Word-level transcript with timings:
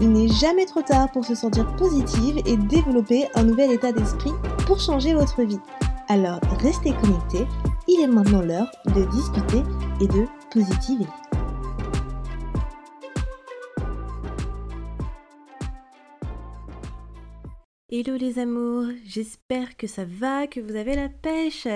Il 0.00 0.12
n'est 0.12 0.28
jamais 0.28 0.64
trop 0.64 0.82
tard 0.82 1.10
pour 1.10 1.24
se 1.24 1.34
sentir 1.34 1.74
positive 1.74 2.40
et 2.46 2.56
développer 2.56 3.26
un 3.34 3.42
nouvel 3.42 3.72
état 3.72 3.90
d'esprit 3.90 4.30
pour 4.64 4.78
changer 4.78 5.12
votre 5.12 5.42
vie. 5.42 5.58
Alors 6.06 6.38
restez 6.60 6.92
connectés, 6.92 7.46
il 7.88 8.00
est 8.00 8.06
maintenant 8.06 8.42
l'heure 8.42 8.70
de 8.94 9.04
discuter 9.10 9.64
et 10.00 10.06
de 10.06 10.26
positiver. 10.52 11.06
Hello 17.90 18.16
les 18.16 18.38
amours, 18.38 18.92
j'espère 19.04 19.76
que 19.76 19.88
ça 19.88 20.04
va, 20.04 20.46
que 20.46 20.60
vous 20.60 20.76
avez 20.76 20.94
la 20.94 21.08
pêche. 21.08 21.66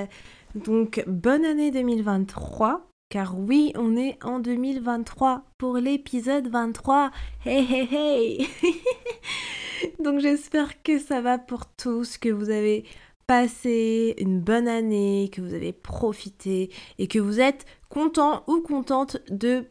Donc 0.54 1.02
bonne 1.08 1.44
année 1.44 1.72
2023 1.72 2.91
car 3.12 3.38
oui, 3.38 3.74
on 3.76 3.94
est 3.94 4.16
en 4.24 4.38
2023 4.38 5.44
pour 5.58 5.76
l'épisode 5.76 6.48
23. 6.48 7.10
Hey 7.44 7.62
hey 7.70 7.88
hey 7.94 8.48
Donc 10.02 10.20
j'espère 10.20 10.82
que 10.82 10.98
ça 10.98 11.20
va 11.20 11.36
pour 11.36 11.66
tous, 11.66 12.16
que 12.16 12.30
vous 12.30 12.48
avez 12.48 12.86
passé 13.26 14.14
une 14.16 14.40
bonne 14.40 14.66
année, 14.66 15.28
que 15.30 15.42
vous 15.42 15.52
avez 15.52 15.74
profité 15.74 16.70
et 16.98 17.06
que 17.06 17.18
vous 17.18 17.38
êtes 17.38 17.66
content 17.90 18.44
ou 18.46 18.62
contente 18.62 19.18
de, 19.28 19.66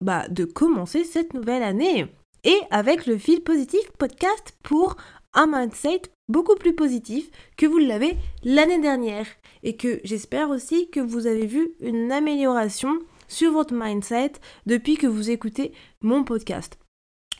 bah, 0.00 0.28
de 0.28 0.44
commencer 0.44 1.02
cette 1.02 1.34
nouvelle 1.34 1.64
année. 1.64 2.06
Et 2.44 2.60
avec 2.70 3.06
le 3.06 3.18
fil 3.18 3.42
positif 3.42 3.90
podcast 3.98 4.56
pour 4.62 4.96
un 5.34 5.48
mindset 5.48 6.02
beaucoup 6.28 6.54
plus 6.56 6.74
positif 6.74 7.30
que 7.56 7.66
vous 7.66 7.78
l'avez 7.78 8.16
l'année 8.42 8.80
dernière 8.80 9.26
et 9.62 9.76
que 9.76 10.00
j'espère 10.04 10.50
aussi 10.50 10.90
que 10.90 11.00
vous 11.00 11.26
avez 11.26 11.46
vu 11.46 11.72
une 11.80 12.12
amélioration 12.12 12.98
sur 13.28 13.52
votre 13.52 13.74
mindset 13.74 14.32
depuis 14.66 14.96
que 14.96 15.06
vous 15.06 15.30
écoutez 15.30 15.72
mon 16.00 16.24
podcast. 16.24 16.78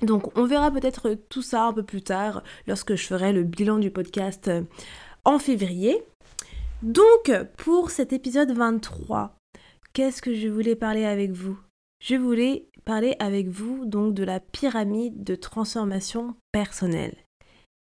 Donc 0.03 0.37
on 0.37 0.45
verra 0.45 0.71
peut-être 0.71 1.15
tout 1.29 1.43
ça 1.43 1.65
un 1.65 1.73
peu 1.73 1.83
plus 1.83 2.03
tard 2.03 2.43
lorsque 2.67 2.97
je 2.97 3.07
ferai 3.07 3.33
le 3.33 3.45
bilan 3.45 3.79
du 3.79 3.91
podcast 3.91 4.49
euh, 4.49 4.63
en 5.25 5.39
février. 5.39 6.03
Donc 6.83 7.33
pour 7.57 7.91
cet 7.91 8.13
épisode 8.13 8.53
23, 8.53 9.37
qu'est-ce 9.95 10.21
que 10.21 10.35
je 10.35 10.49
voulais 10.49 10.77
parler 10.77 11.05
avec 11.05 11.31
vous? 11.31 11.59
Je 12.01 12.17
voulais 12.17 12.69
parler 12.85 13.17
avec 13.19 13.49
vous 13.49 13.87
donc 13.87 14.13
de 14.13 14.23
la 14.23 14.39
pyramide 14.39 15.25
de 15.25 15.35
transformation 15.35 16.37
personnelle. 16.53 17.26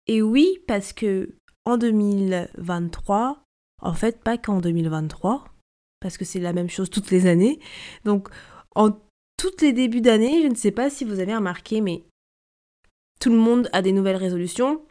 Et 0.06 0.22
oui, 0.22 0.58
parce 0.66 0.92
que 0.92 1.34
en 1.64 1.76
2023, 1.76 3.42
en 3.82 3.94
fait, 3.94 4.22
pas 4.22 4.38
qu'en 4.38 4.60
2023, 4.60 5.44
parce 6.00 6.18
que 6.18 6.24
c'est 6.24 6.40
la 6.40 6.52
même 6.52 6.68
chose 6.68 6.90
toutes 6.90 7.10
les 7.10 7.26
années. 7.26 7.60
Donc, 8.04 8.28
en 8.74 8.90
tous 9.36 9.60
les 9.60 9.72
débuts 9.72 10.00
d'année, 10.00 10.42
je 10.42 10.48
ne 10.48 10.54
sais 10.54 10.70
pas 10.70 10.90
si 10.90 11.04
vous 11.04 11.20
avez 11.20 11.34
remarqué, 11.34 11.80
mais 11.80 12.04
tout 13.20 13.30
le 13.30 13.36
monde 13.36 13.68
a 13.72 13.82
des 13.82 13.92
nouvelles 13.92 14.16
résolutions. 14.16 14.82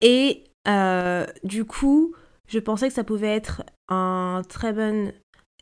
Et 0.00 0.44
euh, 0.68 1.26
du 1.44 1.64
coup, 1.64 2.14
je 2.48 2.58
pensais 2.58 2.88
que 2.88 2.94
ça 2.94 3.04
pouvait 3.04 3.34
être 3.34 3.62
un 3.88 4.42
très 4.48 4.72
bon 4.72 5.12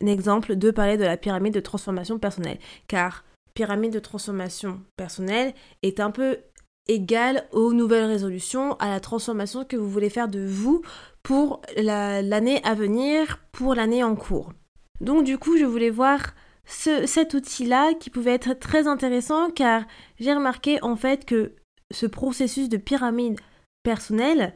exemple 0.00 0.56
de 0.56 0.70
parler 0.70 0.96
de 0.96 1.04
la 1.04 1.16
pyramide 1.16 1.54
de 1.54 1.60
transformation 1.60 2.18
personnelle. 2.18 2.58
Car 2.88 3.24
pyramide 3.54 3.92
de 3.92 4.00
transformation 4.00 4.82
personnelle 4.96 5.54
est 5.82 6.00
un 6.00 6.10
peu 6.10 6.38
égale 6.86 7.46
aux 7.52 7.72
nouvelles 7.72 8.04
résolutions, 8.04 8.74
à 8.74 8.88
la 8.88 9.00
transformation 9.00 9.64
que 9.64 9.76
vous 9.76 9.88
voulez 9.88 10.10
faire 10.10 10.28
de 10.28 10.44
vous 10.44 10.82
pour 11.22 11.62
l'année 11.76 12.62
à 12.64 12.74
venir, 12.74 13.40
pour 13.52 13.74
l'année 13.74 14.04
en 14.04 14.14
cours. 14.16 14.52
Donc 15.00 15.24
du 15.24 15.38
coup, 15.38 15.56
je 15.56 15.64
voulais 15.64 15.90
voir 15.90 16.34
cet 16.66 17.34
outil-là 17.34 17.94
qui 17.94 18.10
pouvait 18.10 18.34
être 18.34 18.58
très 18.58 18.86
intéressant 18.86 19.50
car 19.50 19.84
j'ai 20.18 20.32
remarqué 20.32 20.82
en 20.82 20.96
fait 20.96 21.24
que 21.24 21.52
ce 21.90 22.06
processus 22.06 22.68
de 22.68 22.76
pyramide 22.76 23.40
personnelle, 23.82 24.54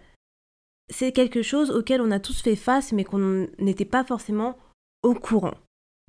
c'est 0.91 1.12
quelque 1.12 1.43
chose 1.43 1.71
auquel 1.71 2.00
on 2.00 2.11
a 2.11 2.21
tous 2.21 2.41
fait 2.41 2.56
face 2.56 2.93
mais 2.93 3.05
qu'on 3.05 3.49
n'était 3.59 3.84
pas 3.84 4.05
forcément 4.05 4.56
au 5.03 5.15
courant. 5.15 5.55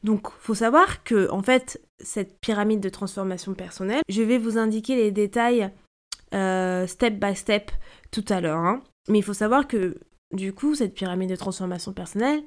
Donc, 0.03 0.31
faut 0.39 0.55
savoir 0.55 1.03
que, 1.03 1.29
en 1.29 1.43
fait, 1.43 1.81
cette 1.99 2.39
pyramide 2.39 2.79
de 2.79 2.87
transformation 2.87 3.53
personnelle, 3.53 4.01
je 4.07 4.21
vais 4.21 4.37
vous 4.37 4.57
indiquer 4.57 4.95
les 4.95 5.11
détails 5.11 5.69
euh, 6.33 6.87
step 6.87 7.19
by 7.19 7.35
step 7.35 7.71
tout 8.11 8.25
à 8.29 8.41
l'heure. 8.41 8.59
Hein. 8.59 8.81
Mais 9.07 9.19
il 9.19 9.23
faut 9.23 9.33
savoir 9.33 9.67
que 9.67 9.99
du 10.31 10.53
coup, 10.53 10.75
cette 10.75 10.93
pyramide 10.93 11.29
de 11.29 11.35
transformation 11.35 11.93
personnelle, 11.93 12.43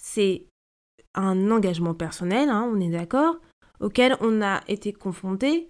c'est 0.00 0.46
un 1.14 1.50
engagement 1.50 1.94
personnel, 1.94 2.48
hein, 2.48 2.70
on 2.72 2.80
est 2.80 2.90
d'accord, 2.90 3.36
auquel 3.80 4.16
on 4.20 4.42
a 4.42 4.60
été 4.68 4.92
confronté 4.92 5.68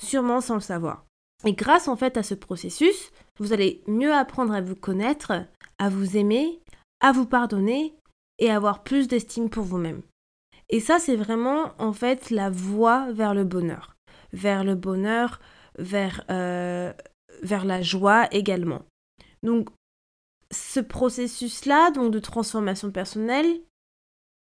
sûrement 0.00 0.40
sans 0.40 0.54
le 0.54 0.60
savoir. 0.60 1.04
Et 1.44 1.52
grâce 1.52 1.88
en 1.88 1.96
fait 1.96 2.16
à 2.16 2.22
ce 2.22 2.34
processus, 2.34 3.10
vous 3.38 3.52
allez 3.52 3.82
mieux 3.86 4.12
apprendre 4.12 4.54
à 4.54 4.60
vous 4.60 4.74
connaître, 4.74 5.32
à 5.78 5.88
vous 5.88 6.16
aimer, 6.16 6.60
à 7.00 7.12
vous 7.12 7.26
pardonner 7.26 7.94
et 8.38 8.50
avoir 8.50 8.82
plus 8.82 9.08
d'estime 9.08 9.50
pour 9.50 9.64
vous-même. 9.64 10.02
Et 10.70 10.80
ça, 10.80 10.98
c'est 10.98 11.16
vraiment 11.16 11.72
en 11.78 11.92
fait 11.92 12.30
la 12.30 12.50
voie 12.50 13.10
vers 13.12 13.34
le 13.34 13.44
bonheur. 13.44 13.96
Vers 14.32 14.64
le 14.64 14.74
bonheur 14.74 15.40
vers, 15.78 16.24
euh, 16.30 16.92
vers 17.42 17.64
la 17.64 17.82
joie 17.82 18.28
également. 18.32 18.82
Donc, 19.42 19.68
ce 20.50 20.80
processus-là, 20.80 21.90
donc 21.90 22.12
de 22.12 22.18
transformation 22.18 22.90
personnelle, 22.90 23.60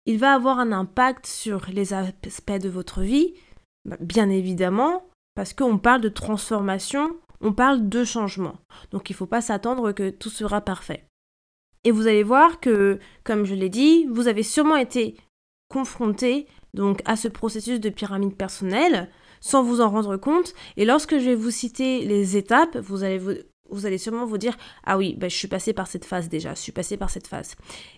il 0.05 0.19
va 0.19 0.33
avoir 0.33 0.59
un 0.59 0.71
impact 0.71 1.25
sur 1.25 1.67
les 1.71 1.93
aspects 1.93 2.51
de 2.51 2.69
votre 2.69 3.01
vie, 3.01 3.33
bah, 3.85 3.97
bien 3.99 4.29
évidemment, 4.29 5.05
parce 5.35 5.53
qu'on 5.53 5.77
parle 5.77 6.01
de 6.01 6.09
transformation, 6.09 7.17
on 7.41 7.53
parle 7.53 7.89
de 7.89 8.03
changement. 8.03 8.57
Donc 8.91 9.09
il 9.09 9.13
ne 9.13 9.17
faut 9.17 9.25
pas 9.25 9.41
s'attendre 9.41 9.91
que 9.91 10.09
tout 10.09 10.29
sera 10.29 10.61
parfait. 10.61 11.05
Et 11.83 11.91
vous 11.91 12.07
allez 12.07 12.23
voir 12.23 12.59
que, 12.59 12.99
comme 13.23 13.45
je 13.45 13.53
l'ai 13.53 13.69
dit, 13.69 14.05
vous 14.05 14.27
avez 14.27 14.43
sûrement 14.43 14.77
été 14.77 15.17
confronté 15.69 16.47
donc 16.73 17.01
à 17.05 17.15
ce 17.15 17.27
processus 17.27 17.79
de 17.79 17.89
pyramide 17.89 18.35
personnelle, 18.35 19.09
sans 19.45 19.61
vous 19.61 19.79
en 19.79 19.89
rendre 19.89 20.17
compte. 20.17 20.55
Et 20.75 20.85
lorsque 20.85 21.19
je 21.19 21.25
vais 21.25 21.35
vous 21.35 21.51
citer 21.51 22.03
les 22.03 22.35
étapes, 22.35 22.77
vous 22.77 23.03
allez, 23.03 23.19
vous, 23.69 23.85
allez 23.85 23.99
sûrement 23.99 24.25
vous 24.25 24.39
dire 24.39 24.57
Ah 24.83 24.97
oui, 24.97 25.13
ben, 25.15 25.29
je 25.29 25.35
suis 25.35 25.47
passé 25.47 25.71
par 25.71 25.85
cette 25.85 26.03
phase 26.03 26.29
déjà, 26.29 26.55
je 26.55 26.61
suis 26.61 26.71
passé 26.71 26.97
par 26.97 27.11
cette 27.11 27.27
phase. 27.27 27.55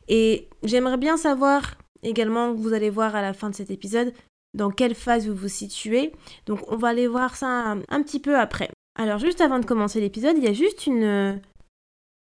Et 0.10 0.50
j'aimerais 0.64 0.98
bien 0.98 1.16
savoir 1.16 1.76
également, 2.04 2.54
vous 2.54 2.74
allez 2.74 2.90
voir 2.90 3.16
à 3.16 3.22
la 3.22 3.34
fin 3.34 3.50
de 3.50 3.56
cet 3.56 3.72
épisode, 3.72 4.14
dans 4.54 4.72
quelle 4.72 4.94
phase 4.94 5.30
vous 5.30 5.36
vous 5.36 5.48
situez. 5.48 6.12
Donc 6.48 6.70
on 6.70 6.76
va 6.76 6.90
aller 6.90 7.08
voir 7.08 7.38
ça 7.38 7.78
un, 7.88 8.04
petit 8.04 8.20
peu 8.20 8.38
après. 8.38 8.70
Alors 9.00 9.18
juste 9.18 9.40
avant 9.40 9.60
de 9.60 9.66
commencer 9.66 10.02
l'épisode, 10.02 10.36
il 10.38 10.44
y 10.44 10.50
a 10.50 10.54
juste 10.54 10.86
une, 10.86 11.42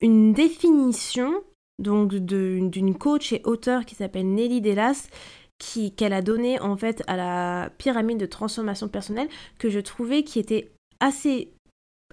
une 0.01 0.33
définition 0.33 1.43
donc 1.81 2.15
d'une 2.15 2.95
coach 2.95 3.33
et 3.33 3.41
auteur 3.45 3.87
qui 3.87 3.97
s'appelle 3.97 4.33
Nelly 4.33 4.61
Delas 4.61 5.09
qu'elle 5.97 6.13
a 6.13 6.23
donné 6.23 6.61
en 6.61 6.77
fait 6.77 7.03
à 7.07 7.17
la 7.17 7.71
pyramide 7.79 8.19
de 8.19 8.27
transformation 8.27 8.89
personnelle 8.89 9.29
que 9.59 9.71
je 9.71 9.79
trouvais 9.79 10.23
qui 10.23 10.39
était 10.39 10.73
assez 11.01 11.53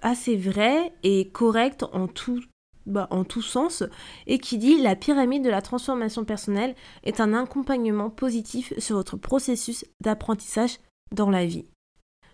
assez 0.02 0.36
vrai 0.36 0.92
et 1.02 1.28
correct 1.28 1.84
en 1.92 2.06
tout 2.06 2.40
bah, 2.86 3.08
en 3.10 3.24
tout 3.24 3.42
sens 3.42 3.82
et 4.26 4.38
qui 4.38 4.58
dit 4.58 4.80
la 4.80 4.96
pyramide 4.96 5.44
de 5.44 5.50
la 5.50 5.62
transformation 5.62 6.24
personnelle 6.24 6.74
est 7.04 7.20
un 7.20 7.34
accompagnement 7.34 8.10
positif 8.10 8.72
sur 8.78 8.96
votre 8.96 9.16
processus 9.16 9.84
d'apprentissage 10.00 10.78
dans 11.14 11.30
la 11.30 11.44
vie. 11.44 11.66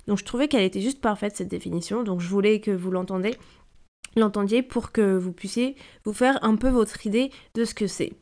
Donc 0.07 0.19
je 0.19 0.25
trouvais 0.25 0.49
qu'elle 0.49 0.63
était 0.63 0.81
juste 0.81 1.01
parfaite 1.01 1.37
cette 1.37 1.49
définition, 1.49 2.05
donc 2.05 2.21
je 2.21 2.29
voulais 2.29 2.61
que 2.61 2.71
vous 2.71 2.91
l'entendiez 2.91 3.37
l'entendiez 4.17 4.63
pour 4.63 4.93
que 4.93 5.17
vous 5.17 5.33
puissiez 5.33 5.77
vous 6.05 6.13
faire 6.13 6.39
un 6.45 6.55
peu 6.57 6.69
votre 6.69 7.05
idée 7.07 7.31
de 7.55 7.65
ce 7.65 7.75
que 7.75 7.87
c'est. 7.87 8.13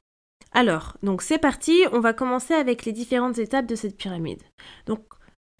Alors, 0.52 0.96
donc 1.02 1.22
c'est 1.22 1.38
parti, 1.38 1.76
on 1.92 2.00
va 2.00 2.12
commencer 2.12 2.54
avec 2.54 2.84
les 2.84 2.92
différentes 2.92 3.38
étapes 3.38 3.66
de 3.66 3.74
cette 3.74 3.96
pyramide. 3.96 4.42
Donc, 4.86 5.00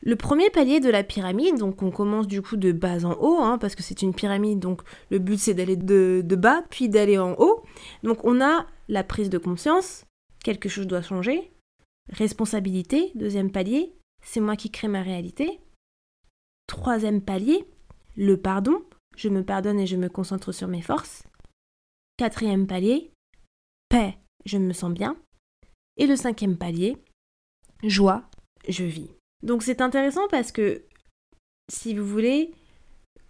le 0.05 0.17
premier 0.17 0.51
palier 0.51 0.81
de 0.81 0.91
la 0.91 1.05
pyramide, 1.05 1.59
donc 1.59 1.81
on 1.83 1.93
commence 1.93 2.27
du 2.27 2.43
coup 2.43 2.57
de 2.57 2.73
bas 2.73 3.05
en 3.05 3.13
haut, 3.21 3.39
hein, 3.39 3.57
parce 3.59 3.77
que 3.77 3.83
c'est 3.85 4.03
une 4.03 4.15
pyramide, 4.15 4.59
donc 4.59 4.83
le 5.11 5.21
but 5.21 5.39
c'est 5.39 5.55
d'aller 5.55 5.77
de, 5.77 6.23
de, 6.25 6.37
bas, 6.37 6.65
puis 6.71 6.89
d'aller 6.89 7.19
en 7.19 7.35
haut. 7.39 7.63
Donc 8.03 8.25
on 8.25 8.41
a 8.41 8.67
la 8.89 9.05
prise 9.05 9.31
de 9.31 9.39
conscience, 9.39 10.05
quelque 10.43 10.69
chose 10.69 10.89
doit 10.89 11.03
changer. 11.03 11.53
Responsabilité, 12.11 13.13
deuxième 13.15 13.53
palier, 13.53 13.95
c'est 14.25 14.41
moi 14.41 14.57
qui 14.57 14.71
crée 14.71 14.89
ma 14.89 15.03
réalité. 15.03 15.61
Troisième 16.67 17.23
palier, 17.23 17.65
le 18.17 18.37
pardon, 18.37 18.83
je 19.17 19.29
me 19.29 19.45
pardonne 19.45 19.79
et 19.79 19.87
je 19.87 19.97
me 19.97 20.09
concentre 20.09 20.51
sur 20.51 20.67
mes 20.67 20.83
forces. 20.83 21.23
Quatrième 22.17 22.67
palier, 22.67 23.13
paix, 23.89 24.19
je 24.45 24.59
me 24.59 24.73
sens 24.73 24.93
bien. 24.93 25.17
Et 25.97 26.07
le 26.07 26.17
cinquième 26.17 26.57
palier, 26.57 26.97
joie, 27.83 28.25
je 28.69 28.85
vis. 28.85 29.11
Donc 29.43 29.63
c'est 29.63 29.81
intéressant 29.81 30.27
parce 30.31 30.53
que, 30.53 30.83
si 31.71 31.95
vous 31.95 32.07
voulez, 32.07 32.53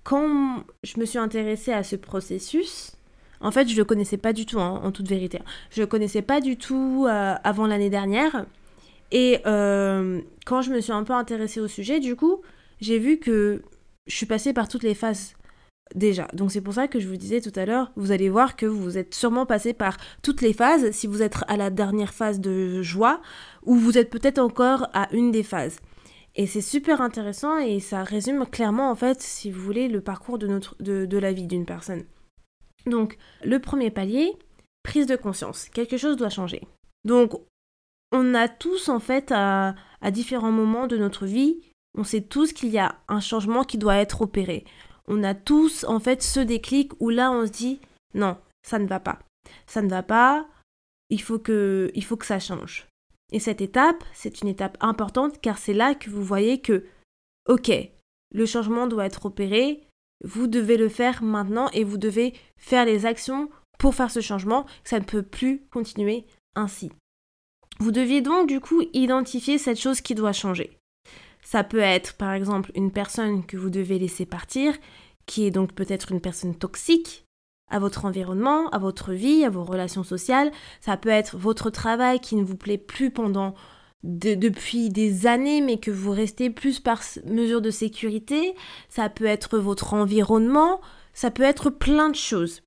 quand 0.05 0.65
je 0.83 0.99
me 1.01 1.05
suis 1.05 1.19
intéressée 1.19 1.73
à 1.73 1.83
ce 1.83 1.97
processus, 1.97 2.93
en 3.41 3.51
fait, 3.51 3.67
je 3.67 3.75
ne 3.75 3.79
le 3.79 3.85
connaissais 3.85 4.19
pas 4.19 4.33
du 4.33 4.47
tout, 4.47 4.61
hein, 4.61 4.81
en 4.85 4.93
toute 4.93 5.09
vérité. 5.09 5.41
Je 5.71 5.81
ne 5.81 5.87
le 5.87 5.89
connaissais 5.89 6.23
pas 6.23 6.41
du 6.41 6.57
tout 6.57 7.07
euh, 7.09 7.35
avant 7.43 7.67
l'année 7.67 7.91
dernière. 7.91 8.47
Et 9.11 9.41
euh, 9.47 10.21
quand 10.47 10.63
je 10.63 10.71
me 10.71 10.81
suis 10.81 10.93
un 10.93 11.03
peu 11.03 11.13
intéressée 11.13 11.61
au 11.61 11.69
sujet, 11.69 11.99
du 11.99 12.15
coup, 12.15 12.41
j'ai 12.81 12.99
vu 12.99 13.19
que 13.19 13.63
je 14.07 14.17
suis 14.17 14.27
passée 14.27 14.53
par 14.53 14.69
toutes 14.69 14.85
les 14.85 14.95
phases 14.95 15.35
déjà. 15.95 16.29
Donc 16.33 16.53
c'est 16.53 16.61
pour 16.61 16.75
ça 16.75 16.89
que 16.89 17.01
je 17.01 17.09
vous 17.09 17.17
disais 17.17 17.41
tout 17.41 17.53
à 17.55 17.67
l'heure, 17.67 17.93
vous 17.97 18.13
allez 18.13 18.29
voir 18.29 18.57
que 18.57 18.67
vous 18.67 18.99
êtes 18.99 19.15
sûrement 19.15 19.47
passé 19.47 19.73
par 19.73 19.97
toutes 20.23 20.41
les 20.41 20.53
phases, 20.53 20.91
si 20.93 21.07
vous 21.07 21.23
êtes 21.23 21.37
à 21.49 21.57
la 21.57 21.71
dernière 21.71 22.15
phase 22.15 22.41
de 22.41 22.83
joie, 22.83 23.21
ou 23.65 23.77
vous 23.77 23.99
êtes 23.99 24.11
peut-être 24.11 24.39
encore 24.39 24.89
à 24.93 25.13
une 25.13 25.31
des 25.31 25.43
phases. 25.43 25.79
Et 26.35 26.47
c'est 26.47 26.63
super 26.63 27.03
intéressant 27.03 27.59
et 27.59 27.79
ça 27.81 28.05
résume 28.05 28.47
clairement 28.47 28.91
en 28.91 28.95
fait, 28.95 29.21
si 29.21 29.51
vous 29.51 29.61
voulez, 29.61 29.89
le 29.89 30.01
parcours 30.01 30.39
de, 30.39 30.47
notre, 30.47 30.77
de, 30.83 31.19
la 31.19 31.33
vie 31.33 31.47
d'une 31.47 31.67
personne. 31.67 32.05
Donc 32.87 33.19
le 33.45 33.59
premier 33.59 33.91
palier, 33.91 34.33
prise 34.83 35.07
de 35.07 35.17
conscience. 35.17 35.69
Quelque 35.69 35.99
chose 35.99 36.17
doit 36.17 36.31
changer. 36.31 36.63
Donc 37.05 37.35
on 38.13 38.35
a 38.35 38.49
tous 38.49 38.89
en 38.89 38.99
fait 38.99 39.31
à, 39.31 39.75
à 40.01 40.11
différents 40.11 40.53
moments 40.53 40.87
de 40.87 40.97
notre 40.97 41.27
vie, 41.27 41.61
on 41.97 42.05
sait 42.05 42.23
tous 42.23 42.55
qu'il 42.55 42.71
y 42.71 42.79
a 42.79 42.97
un 43.09 43.21
changement 43.21 43.65
qui 43.65 43.77
doit 43.77 43.97
être 43.97 44.23
opéré 44.23 44.65
on 45.09 45.23
a 45.25 45.35
tous 45.35 45.85
en 45.85 46.01
fait 46.01 46.23
ce 46.23 46.41
déclic 46.41 46.93
où 47.01 47.11
là 47.11 47.31
on 47.31 47.47
se 47.47 47.53
dit 47.53 47.81
non, 48.15 48.37
ça 48.63 48.79
ne 48.79 48.87
va 48.87 49.01
pas. 49.01 49.19
Ça 49.67 49.83
ne 49.83 49.89
va 49.89 50.03
pas, 50.03 50.47
il 51.11 51.23
faut 51.23 51.39
que, 51.39 51.93
ça 52.23 52.39
change. 52.39 52.87
Et 53.33 53.41
cette 53.41 53.61
étape, 53.61 54.05
c'est 54.13 54.41
une 54.41 54.49
étape 54.49 54.77
importante 54.81 55.41
car 55.41 55.59
c'est 55.59 55.73
là 55.73 55.95
que 55.95 56.11
vous 56.11 56.23
voyez 56.23 56.61
que, 56.61 56.85
ok, 57.49 57.71
le 58.33 58.47
changement 58.47 58.87
doit 58.87 59.07
être 59.07 59.27
opéré, 59.27 59.87
vous 60.25 60.47
devez 60.47 60.77
le 60.77 60.89
faire 60.89 61.23
maintenant 61.23 61.69
et 61.71 61.85
vous 61.85 61.99
devez 61.99 62.35
faire 62.57 62.85
les 62.85 63.07
actions 63.07 63.51
pour 63.79 63.95
faire 63.95 64.11
ce 64.11 64.21
changement, 64.21 64.67
ça 64.85 65.01
ne 65.01 65.05
peut 65.05 65.23
plus 65.23 65.67
continuer 65.71 66.25
ainsi. 66.55 66.93
Vous 67.79 67.91
deviez 67.91 68.21
donc 68.21 68.49
du 68.49 68.61
coup 68.61 68.83
identifier 68.93 69.59
cette 69.59 69.81
chose 69.81 70.01
qui 70.01 70.15
doit 70.15 70.33
changer. 70.33 70.79
Ça 71.45 71.65
peut 71.65 71.79
être 71.79 72.15
par 72.15 72.33
exemple 72.33 72.71
une 72.75 72.93
personne 72.93 73.45
que 73.45 73.57
vous 73.57 73.71
devez 73.71 73.99
laisser 73.99 74.27
partir, 74.27 74.75
qui 75.27 75.47
est 75.47 75.51
donc 75.51 75.73
peut-être 75.73 76.13
une 76.13 76.21
personne 76.21 76.55
toxique 76.55 77.27
à 77.69 77.79
votre 77.79 78.05
environnement, 78.05 78.69
à 78.69 78.79
votre 78.79 79.13
vie, 79.13 79.45
à 79.45 79.51
vos 79.51 79.65
relations 79.65 80.05
sociales. 80.05 80.53
Ça 80.81 80.97
peut 80.97 81.09
être 81.09 81.37
votre 81.37 81.71
travail 81.71 82.21
qui 82.21 82.37
ne 82.37 82.45
vous 82.45 82.57
plaît 82.57 82.79
plus 82.79 83.11
pendant 83.11 83.55
depuis 84.03 84.91
des 84.91 85.27
années, 85.27 85.61
mais 85.61 85.79
que 85.79 85.91
vous 85.91 86.11
restez 86.11 86.51
plus 86.51 86.81
par 86.81 87.03
mesure 87.25 87.63
de 87.63 87.71
sécurité. 87.71 88.55
Ça 88.89 89.09
peut 89.09 89.27
être 89.27 89.59
votre 89.59 89.95
environnement. 89.95 90.81
Ça 91.15 91.31
peut 91.31 91.45
être 91.45 91.71
plein 91.71 92.09
de 92.09 92.17
choses. 92.17 92.63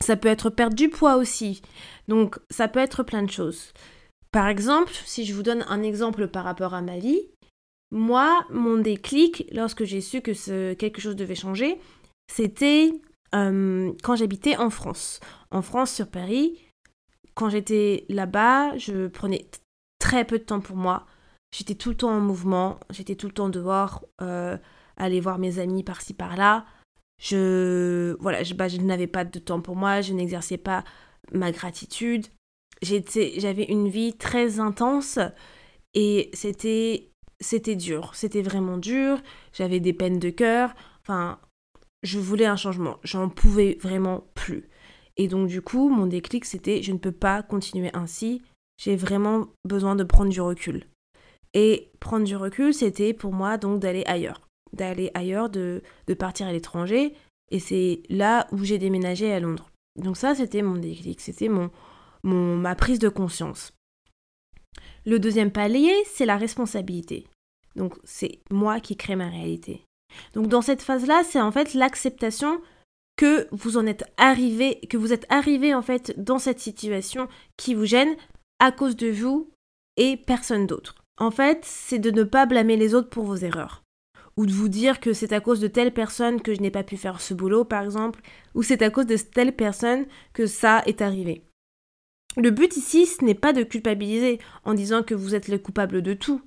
Ça 0.00 0.16
peut 0.16 0.28
être 0.28 0.50
perdre 0.50 0.74
du 0.74 0.88
poids 0.88 1.16
aussi. 1.16 1.62
Donc, 2.08 2.38
ça 2.50 2.68
peut 2.68 2.80
être 2.80 3.02
plein 3.02 3.22
de 3.22 3.30
choses. 3.30 3.72
Par 4.32 4.48
exemple, 4.48 4.92
si 5.04 5.24
je 5.24 5.34
vous 5.34 5.42
donne 5.42 5.64
un 5.68 5.82
exemple 5.82 6.28
par 6.28 6.44
rapport 6.44 6.74
à 6.74 6.82
ma 6.82 6.98
vie, 6.98 7.20
moi, 7.90 8.46
mon 8.50 8.78
déclic, 8.78 9.48
lorsque 9.52 9.84
j'ai 9.84 10.00
su 10.00 10.20
que 10.20 10.74
quelque 10.74 11.00
chose 11.00 11.16
devait 11.16 11.34
changer, 11.34 11.78
c'était 12.32 12.92
euh, 13.34 13.92
quand 14.02 14.16
j'habitais 14.16 14.56
en 14.56 14.70
France. 14.70 15.20
En 15.50 15.62
France, 15.62 15.92
sur 15.92 16.08
Paris, 16.08 16.58
quand 17.34 17.48
j'étais 17.48 18.04
là-bas, 18.08 18.76
je 18.76 19.08
prenais 19.08 19.46
très 19.98 20.24
peu 20.24 20.38
de 20.38 20.44
temps 20.44 20.60
pour 20.60 20.76
moi. 20.76 21.06
J'étais 21.52 21.74
tout 21.74 21.90
le 21.90 21.96
temps 21.96 22.10
en 22.10 22.20
mouvement, 22.20 22.78
j'étais 22.90 23.16
tout 23.16 23.26
le 23.26 23.32
temps 23.32 23.48
dehors, 23.48 24.04
euh, 24.22 24.56
aller 24.96 25.20
voir 25.20 25.38
mes 25.38 25.58
amis 25.58 25.82
par-ci 25.82 26.14
par-là. 26.14 26.64
Je, 27.20 28.16
voilà, 28.20 28.44
je, 28.44 28.54
bah, 28.54 28.68
je 28.68 28.78
n'avais 28.78 29.08
pas 29.08 29.24
de 29.24 29.38
temps 29.38 29.60
pour 29.60 29.74
moi, 29.74 30.00
je 30.00 30.12
n'exerçais 30.12 30.58
pas 30.58 30.84
ma 31.32 31.50
gratitude. 31.50 32.26
J'avais 32.82 33.64
une 33.64 33.88
vie 33.88 34.16
très 34.16 34.58
intense 34.58 35.18
et 35.92 36.30
c'était 36.32 37.09
c'était 37.40 37.76
dur, 37.76 38.14
c'était 38.14 38.42
vraiment 38.42 38.76
dur, 38.76 39.18
j'avais 39.52 39.80
des 39.80 39.92
peines 39.92 40.18
de 40.18 40.30
cœur, 40.30 40.74
enfin, 41.02 41.38
je 42.02 42.18
voulais 42.18 42.46
un 42.46 42.56
changement, 42.56 42.98
j'en 43.02 43.28
pouvais 43.28 43.78
vraiment 43.80 44.24
plus. 44.34 44.68
Et 45.16 45.28
donc 45.28 45.48
du 45.48 45.62
coup, 45.62 45.88
mon 45.88 46.06
déclic, 46.06 46.44
c'était 46.44 46.82
je 46.82 46.92
ne 46.92 46.98
peux 46.98 47.12
pas 47.12 47.42
continuer 47.42 47.90
ainsi, 47.94 48.42
j'ai 48.78 48.96
vraiment 48.96 49.48
besoin 49.66 49.96
de 49.96 50.04
prendre 50.04 50.30
du 50.30 50.40
recul. 50.40 50.86
Et 51.52 51.90
prendre 51.98 52.24
du 52.24 52.36
recul, 52.36 52.72
c'était 52.72 53.12
pour 53.12 53.32
moi 53.32 53.58
donc 53.58 53.80
d'aller 53.80 54.04
ailleurs, 54.06 54.46
d'aller 54.72 55.10
ailleurs, 55.14 55.50
de, 55.50 55.82
de 56.06 56.14
partir 56.14 56.46
à 56.46 56.52
l'étranger, 56.52 57.14
et 57.50 57.58
c'est 57.58 58.02
là 58.08 58.46
où 58.52 58.64
j'ai 58.64 58.78
déménagé 58.78 59.32
à 59.32 59.40
Londres. 59.40 59.70
Donc 59.96 60.16
ça, 60.16 60.34
c'était 60.34 60.62
mon 60.62 60.76
déclic, 60.76 61.20
c'était 61.20 61.48
mon, 61.48 61.70
mon, 62.22 62.56
ma 62.56 62.74
prise 62.74 62.98
de 62.98 63.08
conscience. 63.08 63.72
Le 65.04 65.18
deuxième 65.18 65.50
palier, 65.50 65.92
c'est 66.06 66.26
la 66.26 66.36
responsabilité. 66.36 67.26
Donc 67.80 67.94
c'est 68.04 68.40
moi 68.50 68.78
qui 68.78 68.94
crée 68.94 69.16
ma 69.16 69.30
réalité. 69.30 69.86
Donc 70.34 70.48
dans 70.48 70.60
cette 70.60 70.82
phase-là, 70.82 71.22
c'est 71.24 71.40
en 71.40 71.50
fait 71.50 71.72
l'acceptation 71.72 72.60
que 73.16 73.48
vous 73.52 73.78
en 73.78 73.86
êtes 73.86 74.04
arrivé, 74.18 74.80
que 74.90 74.98
vous 74.98 75.14
êtes 75.14 75.24
arrivé 75.30 75.74
en 75.74 75.80
fait 75.80 76.12
dans 76.22 76.38
cette 76.38 76.60
situation 76.60 77.26
qui 77.56 77.72
vous 77.72 77.86
gêne 77.86 78.16
à 78.58 78.70
cause 78.70 78.96
de 78.96 79.08
vous 79.10 79.48
et 79.96 80.18
personne 80.18 80.66
d'autre. 80.66 80.94
En 81.16 81.30
fait, 81.30 81.60
c'est 81.64 81.98
de 81.98 82.10
ne 82.10 82.22
pas 82.22 82.44
blâmer 82.44 82.76
les 82.76 82.94
autres 82.94 83.08
pour 83.08 83.24
vos 83.24 83.36
erreurs. 83.36 83.82
Ou 84.36 84.44
de 84.44 84.52
vous 84.52 84.68
dire 84.68 85.00
que 85.00 85.14
c'est 85.14 85.32
à 85.32 85.40
cause 85.40 85.60
de 85.60 85.66
telle 85.66 85.94
personne 85.94 86.42
que 86.42 86.54
je 86.54 86.60
n'ai 86.60 86.70
pas 86.70 86.84
pu 86.84 86.98
faire 86.98 87.22
ce 87.22 87.32
boulot, 87.32 87.64
par 87.64 87.82
exemple, 87.82 88.20
ou 88.54 88.62
c'est 88.62 88.82
à 88.82 88.90
cause 88.90 89.06
de 89.06 89.16
telle 89.16 89.56
personne 89.56 90.04
que 90.34 90.46
ça 90.46 90.82
est 90.84 91.00
arrivé. 91.00 91.44
Le 92.36 92.50
but 92.50 92.76
ici, 92.76 93.06
ce 93.06 93.24
n'est 93.24 93.34
pas 93.34 93.54
de 93.54 93.62
culpabiliser 93.62 94.38
en 94.64 94.74
disant 94.74 95.02
que 95.02 95.14
vous 95.14 95.34
êtes 95.34 95.48
le 95.48 95.58
coupable 95.58 96.02
de 96.02 96.12
tout. 96.12 96.42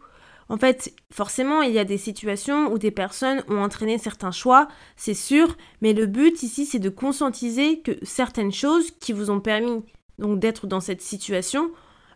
En 0.49 0.57
fait, 0.57 0.93
forcément, 1.11 1.61
il 1.61 1.71
y 1.71 1.79
a 1.79 1.85
des 1.85 1.97
situations 1.97 2.71
où 2.71 2.77
des 2.77 2.91
personnes 2.91 3.43
ont 3.47 3.61
entraîné 3.61 3.97
certains 3.97 4.31
choix, 4.31 4.67
c'est 4.95 5.13
sûr, 5.13 5.55
mais 5.81 5.93
le 5.93 6.05
but 6.05 6.43
ici, 6.43 6.65
c'est 6.65 6.79
de 6.79 6.89
conscientiser 6.89 7.79
que 7.79 7.91
certaines 8.03 8.51
choses 8.51 8.91
qui 8.91 9.13
vous 9.13 9.29
ont 9.29 9.39
permis 9.39 9.83
donc 10.19 10.39
d'être 10.39 10.67
dans 10.67 10.81
cette 10.81 11.01
situation 11.01 11.71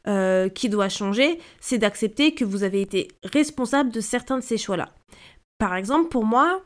euh, 0.08 0.50
qui 0.50 0.70
doit 0.70 0.90
changer, 0.90 1.40
c'est 1.60 1.78
d'accepter 1.78 2.34
que 2.34 2.46
vous 2.46 2.64
avez 2.64 2.82
été 2.82 3.10
responsable 3.24 3.92
de 3.92 4.02
certains 4.02 4.38
de 4.38 4.44
ces 4.44 4.58
choix-là. 4.58 4.94
Par 5.58 5.76
exemple, 5.76 6.10
pour 6.10 6.24
moi, 6.24 6.62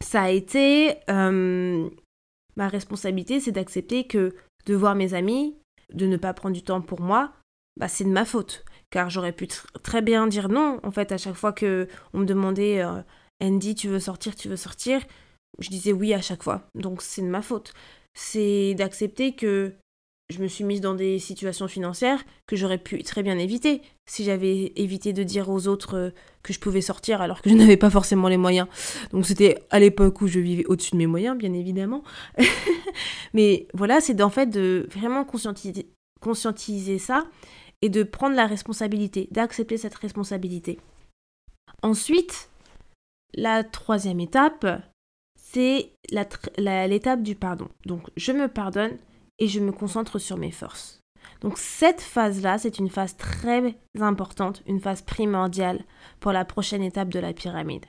ça 0.00 0.22
a 0.22 0.30
été 0.30 0.96
euh, 1.08 1.88
ma 2.56 2.68
responsabilité, 2.68 3.40
c'est 3.40 3.52
d'accepter 3.52 4.06
que 4.06 4.34
de 4.66 4.74
voir 4.74 4.94
mes 4.94 5.14
amis, 5.14 5.56
de 5.94 6.06
ne 6.06 6.16
pas 6.16 6.34
prendre 6.34 6.54
du 6.54 6.62
temps 6.62 6.80
pour 6.80 7.00
moi, 7.00 7.32
bah, 7.78 7.88
c'est 7.88 8.04
de 8.04 8.10
ma 8.10 8.24
faute. 8.24 8.64
Car 8.96 9.10
j'aurais 9.10 9.32
pu 9.32 9.46
très 9.82 10.00
bien 10.00 10.26
dire 10.26 10.48
non, 10.48 10.80
en 10.82 10.90
fait, 10.90 11.12
à 11.12 11.18
chaque 11.18 11.34
fois 11.34 11.52
que 11.52 11.86
on 12.14 12.20
me 12.20 12.24
demandait 12.24 12.80
euh, 12.80 13.02
Andy, 13.42 13.74
tu 13.74 13.88
veux 13.88 14.00
sortir, 14.00 14.34
tu 14.34 14.48
veux 14.48 14.56
sortir, 14.56 15.02
je 15.58 15.68
disais 15.68 15.92
oui 15.92 16.14
à 16.14 16.22
chaque 16.22 16.42
fois. 16.42 16.62
Donc 16.74 17.02
c'est 17.02 17.20
de 17.20 17.26
ma 17.26 17.42
faute. 17.42 17.74
C'est 18.14 18.72
d'accepter 18.72 19.34
que 19.34 19.74
je 20.30 20.40
me 20.40 20.48
suis 20.48 20.64
mise 20.64 20.80
dans 20.80 20.94
des 20.94 21.18
situations 21.18 21.68
financières 21.68 22.24
que 22.46 22.56
j'aurais 22.56 22.78
pu 22.78 23.02
très 23.02 23.22
bien 23.22 23.36
éviter 23.36 23.82
si 24.06 24.24
j'avais 24.24 24.72
évité 24.76 25.12
de 25.12 25.24
dire 25.24 25.50
aux 25.50 25.68
autres 25.68 25.96
euh, 25.98 26.10
que 26.42 26.54
je 26.54 26.58
pouvais 26.58 26.80
sortir 26.80 27.20
alors 27.20 27.42
que 27.42 27.50
je 27.50 27.54
n'avais 27.58 27.76
pas 27.76 27.90
forcément 27.90 28.28
les 28.28 28.38
moyens. 28.38 28.66
Donc 29.12 29.26
c'était 29.26 29.58
à 29.68 29.78
l'époque 29.78 30.22
où 30.22 30.26
je 30.26 30.40
vivais 30.40 30.64
au-dessus 30.68 30.92
de 30.92 30.96
mes 30.96 31.06
moyens, 31.06 31.36
bien 31.36 31.52
évidemment. 31.52 32.02
Mais 33.34 33.68
voilà, 33.74 34.00
c'est 34.00 34.22
en 34.22 34.30
fait 34.30 34.46
de 34.46 34.88
vraiment 34.90 35.26
conscientiser, 35.26 35.86
conscientiser 36.22 36.98
ça 36.98 37.26
et 37.86 37.88
de 37.88 38.02
prendre 38.02 38.34
la 38.34 38.48
responsabilité, 38.48 39.28
d'accepter 39.30 39.76
cette 39.76 39.94
responsabilité. 39.94 40.80
Ensuite, 41.84 42.50
la 43.32 43.62
troisième 43.62 44.18
étape, 44.18 44.66
c'est 45.38 45.92
l'étape 46.58 47.22
du 47.22 47.36
pardon. 47.36 47.68
Donc 47.84 48.10
je 48.16 48.32
me 48.32 48.48
pardonne 48.48 48.98
et 49.38 49.46
je 49.46 49.60
me 49.60 49.70
concentre 49.70 50.18
sur 50.18 50.36
mes 50.36 50.50
forces. 50.50 50.98
Donc 51.42 51.58
cette 51.58 52.00
phase-là, 52.00 52.58
c'est 52.58 52.80
une 52.80 52.90
phase 52.90 53.16
très 53.16 53.78
importante, 54.00 54.64
une 54.66 54.80
phase 54.80 55.02
primordiale 55.02 55.84
pour 56.18 56.32
la 56.32 56.44
prochaine 56.44 56.82
étape 56.82 57.10
de 57.10 57.20
la 57.20 57.34
pyramide. 57.34 57.86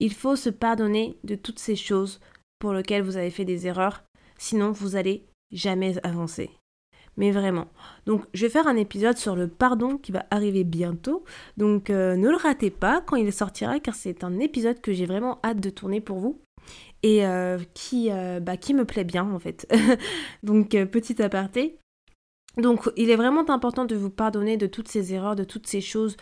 Il 0.00 0.12
faut 0.12 0.36
se 0.36 0.50
pardonner 0.50 1.16
de 1.24 1.34
toutes 1.34 1.60
ces 1.60 1.76
choses 1.76 2.20
pour 2.58 2.74
lesquelles 2.74 3.04
vous 3.04 3.16
avez 3.16 3.30
fait 3.30 3.46
des 3.46 3.66
erreurs, 3.66 4.04
sinon 4.36 4.70
vous 4.70 4.96
allez 4.96 5.24
jamais 5.50 5.96
avancer. 6.04 6.50
Mais 7.16 7.30
vraiment. 7.30 7.68
Donc 8.06 8.24
je 8.32 8.46
vais 8.46 8.50
faire 8.50 8.66
un 8.66 8.76
épisode 8.76 9.16
sur 9.16 9.36
le 9.36 9.48
pardon 9.48 9.98
qui 9.98 10.12
va 10.12 10.26
arriver 10.30 10.64
bientôt. 10.64 11.24
Donc 11.56 11.90
euh, 11.90 12.16
ne 12.16 12.28
le 12.28 12.36
ratez 12.36 12.70
pas 12.70 13.02
quand 13.04 13.16
il 13.16 13.32
sortira 13.32 13.80
car 13.80 13.94
c'est 13.94 14.24
un 14.24 14.38
épisode 14.38 14.80
que 14.80 14.92
j'ai 14.92 15.06
vraiment 15.06 15.38
hâte 15.44 15.60
de 15.60 15.70
tourner 15.70 16.00
pour 16.00 16.18
vous 16.18 16.40
et 17.02 17.26
euh, 17.26 17.58
qui, 17.74 18.10
euh, 18.10 18.40
bah, 18.40 18.56
qui 18.56 18.74
me 18.74 18.84
plaît 18.84 19.04
bien 19.04 19.24
en 19.30 19.38
fait. 19.38 19.72
Donc 20.42 20.70
petit 20.70 21.20
aparté. 21.22 21.78
Donc 22.56 22.90
il 22.96 23.10
est 23.10 23.16
vraiment 23.16 23.48
important 23.48 23.84
de 23.84 23.96
vous 23.96 24.10
pardonner 24.10 24.56
de 24.56 24.66
toutes 24.66 24.88
ces 24.88 25.14
erreurs, 25.14 25.36
de 25.36 25.44
toutes 25.44 25.66
ces 25.66 25.80
choses 25.80 26.16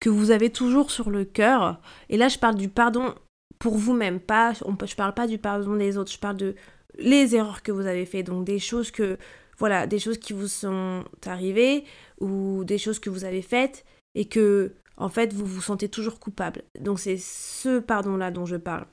que 0.00 0.10
vous 0.10 0.30
avez 0.30 0.50
toujours 0.50 0.90
sur 0.90 1.10
le 1.10 1.24
cœur. 1.24 1.80
Et 2.08 2.16
là 2.16 2.28
je 2.28 2.38
parle 2.38 2.56
du 2.56 2.68
pardon 2.68 3.14
pour 3.58 3.76
vous-même, 3.76 4.20
pas, 4.20 4.52
on, 4.66 4.76
je 4.84 4.94
parle 4.94 5.14
pas 5.14 5.26
du 5.26 5.38
pardon 5.38 5.76
des 5.76 5.96
autres, 5.96 6.12
je 6.12 6.18
parle 6.18 6.36
de 6.36 6.54
les 6.98 7.34
erreurs 7.34 7.62
que 7.62 7.72
vous 7.72 7.86
avez 7.86 8.04
fait, 8.04 8.22
donc 8.22 8.44
des 8.44 8.58
choses 8.58 8.90
que 8.90 9.18
voilà, 9.58 9.86
des 9.86 9.98
choses 9.98 10.18
qui 10.18 10.32
vous 10.32 10.48
sont 10.48 11.04
arrivées 11.24 11.84
ou 12.20 12.64
des 12.64 12.78
choses 12.78 12.98
que 12.98 13.10
vous 13.10 13.24
avez 13.24 13.42
faites 13.42 13.84
et 14.14 14.26
que, 14.26 14.74
en 14.96 15.08
fait, 15.08 15.32
vous 15.32 15.46
vous 15.46 15.60
sentez 15.60 15.88
toujours 15.88 16.20
coupable. 16.20 16.62
Donc 16.80 16.98
c'est 16.98 17.18
ce 17.18 17.78
pardon-là 17.78 18.30
dont 18.30 18.46
je 18.46 18.56
parle. 18.56 18.86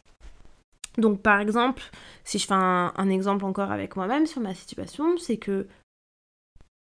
Donc 0.97 1.21
par 1.21 1.39
exemple, 1.39 1.83
si 2.23 2.37
je 2.37 2.45
fais 2.45 2.53
un, 2.53 3.09
exemple 3.09 3.45
encore 3.45 3.71
avec 3.71 3.95
moi-même 3.95 4.27
sur 4.27 4.41
ma 4.41 4.53
situation, 4.53 5.17
c'est 5.17 5.37
que 5.37 5.67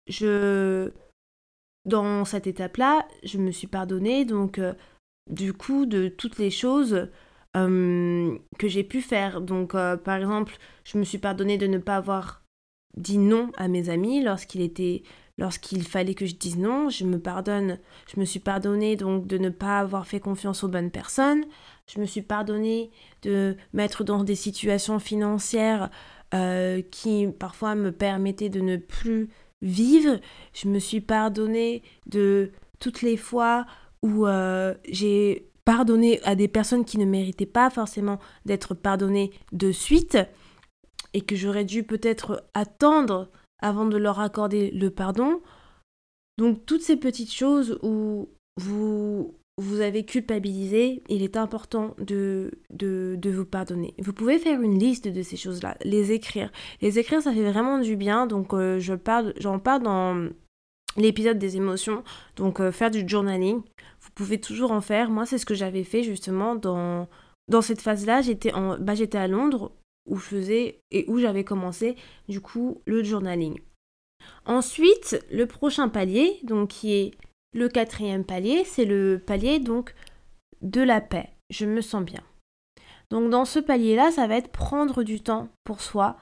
je, 0.07 0.91
dans 1.85 2.25
cette 2.25 2.47
étape-là, 2.47 3.07
je 3.23 3.37
me 3.37 3.51
suis 3.51 3.67
pardonnée, 3.67 4.25
donc 4.25 4.59
euh, 4.59 4.73
du 5.29 5.53
coup, 5.53 5.85
de 5.85 6.09
toutes 6.09 6.39
les 6.39 6.51
choses 6.51 7.07
euh, 7.55 8.37
que 8.57 8.67
j'ai 8.67 8.83
pu 8.83 9.01
faire. 9.01 9.39
Donc 9.39 9.75
euh, 9.75 9.95
par 9.95 10.17
exemple, 10.17 10.57
je 10.83 10.97
me 10.97 11.03
suis 11.03 11.17
pardonnée 11.17 11.57
de 11.57 11.67
ne 11.67 11.77
pas 11.77 11.95
avoir 11.95 12.40
dit 12.97 13.17
non 13.17 13.51
à 13.57 13.67
mes 13.67 13.89
amis 13.89 14.23
lorsqu'il 14.23 14.61
était 14.61 15.03
lorsqu'il 15.37 15.83
fallait 15.83 16.13
que 16.13 16.25
je 16.25 16.35
dise 16.35 16.57
non, 16.57 16.89
je 16.89 17.03
me 17.03 17.19
pardonne, 17.19 17.79
je 18.13 18.19
me 18.19 18.25
suis 18.25 18.39
pardonné 18.39 18.95
donc 18.95 19.27
de 19.27 19.37
ne 19.37 19.49
pas 19.49 19.79
avoir 19.79 20.05
fait 20.05 20.19
confiance 20.19 20.63
aux 20.63 20.67
bonnes 20.67 20.91
personnes, 20.91 21.45
je 21.87 21.99
me 21.99 22.05
suis 22.05 22.21
pardonné 22.21 22.91
de 23.23 23.57
mettre 23.73 24.03
dans 24.03 24.23
des 24.23 24.35
situations 24.35 24.99
financières 24.99 25.89
euh, 26.33 26.81
qui 26.91 27.27
parfois 27.39 27.75
me 27.75 27.91
permettaient 27.91 28.49
de 28.49 28.61
ne 28.61 28.77
plus 28.77 29.29
vivre, 29.61 30.19
je 30.53 30.67
me 30.67 30.79
suis 30.79 31.01
pardonné 31.01 31.81
de 32.05 32.51
toutes 32.79 33.01
les 33.01 33.17
fois 33.17 33.65
où 34.03 34.27
euh, 34.27 34.73
j'ai 34.89 35.47
pardonné 35.65 36.21
à 36.23 36.35
des 36.35 36.47
personnes 36.47 36.85
qui 36.85 36.97
ne 36.97 37.05
méritaient 37.05 37.45
pas 37.45 37.69
forcément 37.69 38.19
d'être 38.45 38.73
pardonnées 38.73 39.31
de 39.51 39.71
suite 39.71 40.17
et 41.13 41.21
que 41.21 41.35
j'aurais 41.35 41.65
dû 41.65 41.83
peut-être 41.83 42.43
attendre 42.53 43.29
avant 43.61 43.85
de 43.85 43.97
leur 43.97 44.19
accorder 44.19 44.71
le 44.71 44.89
pardon. 44.89 45.41
Donc 46.37 46.65
toutes 46.65 46.81
ces 46.81 46.97
petites 46.97 47.33
choses 47.33 47.77
où 47.83 48.29
vous, 48.57 49.35
vous 49.57 49.81
avez 49.81 50.03
culpabilisé, 50.05 51.03
il 51.09 51.23
est 51.23 51.37
important 51.37 51.95
de, 51.99 52.51
de, 52.71 53.15
de, 53.17 53.29
vous 53.29 53.45
pardonner. 53.45 53.93
Vous 53.99 54.13
pouvez 54.13 54.39
faire 54.39 54.61
une 54.61 54.79
liste 54.79 55.07
de 55.07 55.21
ces 55.21 55.37
choses-là, 55.37 55.77
les 55.83 56.11
écrire. 56.11 56.51
Les 56.81 56.99
écrire, 56.99 57.21
ça 57.21 57.33
fait 57.33 57.49
vraiment 57.49 57.79
du 57.79 57.95
bien, 57.95 58.27
donc 58.27 58.53
euh, 58.53 58.79
parle, 58.97 59.33
j'en 59.39 59.59
parle 59.59 59.83
dans 59.83 60.29
l'épisode 60.97 61.37
des 61.37 61.57
émotions, 61.57 62.03
donc 62.35 62.59
euh, 62.59 62.71
faire 62.71 62.91
du 62.91 63.07
journaling. 63.07 63.61
Vous 64.01 64.09
pouvez 64.15 64.39
toujours 64.39 64.71
en 64.71 64.81
faire. 64.81 65.09
Moi, 65.09 65.25
c'est 65.25 65.37
ce 65.37 65.45
que 65.45 65.53
j'avais 65.53 65.83
fait 65.83 66.03
justement 66.03 66.55
dans, 66.55 67.07
dans 67.47 67.61
cette 67.61 67.81
phase-là. 67.81 68.21
J'étais, 68.21 68.53
en, 68.53 68.77
bah, 68.79 68.95
j'étais 68.95 69.17
à 69.17 69.27
Londres 69.27 69.71
où 70.07 70.17
je 70.17 70.25
faisais 70.25 70.81
et 70.91 71.05
où 71.07 71.19
j'avais 71.19 71.43
commencé 71.43 71.95
du 72.27 72.41
coup 72.41 72.81
le 72.85 73.03
journaling. 73.03 73.59
Ensuite, 74.45 75.23
le 75.31 75.45
prochain 75.45 75.89
palier, 75.89 76.39
donc 76.43 76.69
qui 76.69 76.93
est 76.93 77.11
le 77.53 77.69
quatrième 77.69 78.23
palier, 78.23 78.63
c'est 78.65 78.85
le 78.85 79.21
palier 79.25 79.59
donc 79.59 79.93
de 80.61 80.81
la 80.81 81.01
paix. 81.01 81.29
Je 81.49 81.65
me 81.65 81.81
sens 81.81 82.03
bien. 82.03 82.21
Donc 83.09 83.29
dans 83.29 83.45
ce 83.45 83.59
palier-là, 83.59 84.11
ça 84.11 84.27
va 84.27 84.37
être 84.37 84.51
prendre 84.51 85.03
du 85.03 85.21
temps 85.21 85.49
pour 85.63 85.81
soi, 85.81 86.17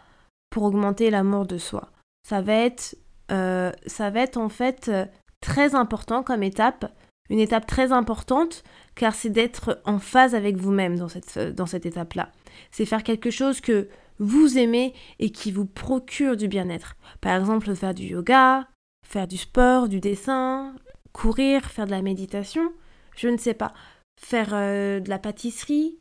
pour 0.50 0.64
augmenter 0.64 1.10
l'amour 1.10 1.46
de 1.46 1.58
soi. 1.58 1.90
Ça 2.28 2.42
va 2.42 2.54
être, 2.54 2.98
euh, 3.32 3.72
ça 3.86 4.10
va 4.10 4.26
en 4.36 4.50
fait 4.50 4.90
euh, 4.90 5.06
très 5.40 5.76
important 5.76 6.24
comme 6.24 6.44
étape, 6.44 6.92
une 7.30 7.40
étape 7.40 7.68
très 7.68 7.92
importante, 7.92 8.64
car 8.96 9.14
c'est 9.14 9.30
d'être 9.30 9.80
en 9.86 10.00
phase 10.00 10.34
avec 10.34 10.58
vous-même 10.58 10.98
dans 10.98 11.08
cette, 11.08 11.38
dans 11.56 11.68
cette 11.68 11.86
étape-là 11.86 12.32
c'est 12.72 12.86
faire 12.86 13.04
quelque 13.04 13.32
chose 13.32 13.62
que 13.62 13.90
vous 14.20 14.58
aimez 14.58 14.94
et 15.20 15.32
qui 15.32 15.52
vous 15.52 15.66
procure 15.66 16.36
du 16.36 16.48
bien-être. 16.48 16.96
Par 17.22 17.40
exemple, 17.40 17.74
faire 17.76 17.94
du 17.94 18.04
yoga, 18.04 18.68
faire 19.06 19.28
du 19.28 19.38
sport, 19.38 19.88
du 19.88 20.00
dessin, 20.00 20.76
courir, 21.14 21.66
faire 21.66 21.86
de 21.86 21.92
la 21.92 22.02
méditation, 22.02 22.72
je 23.16 23.28
ne 23.28 23.38
sais 23.38 23.54
pas, 23.54 23.74
faire 24.20 24.50
euh, 24.54 25.00
de 25.00 25.10
la 25.10 25.20
pâtisserie, 25.20 26.00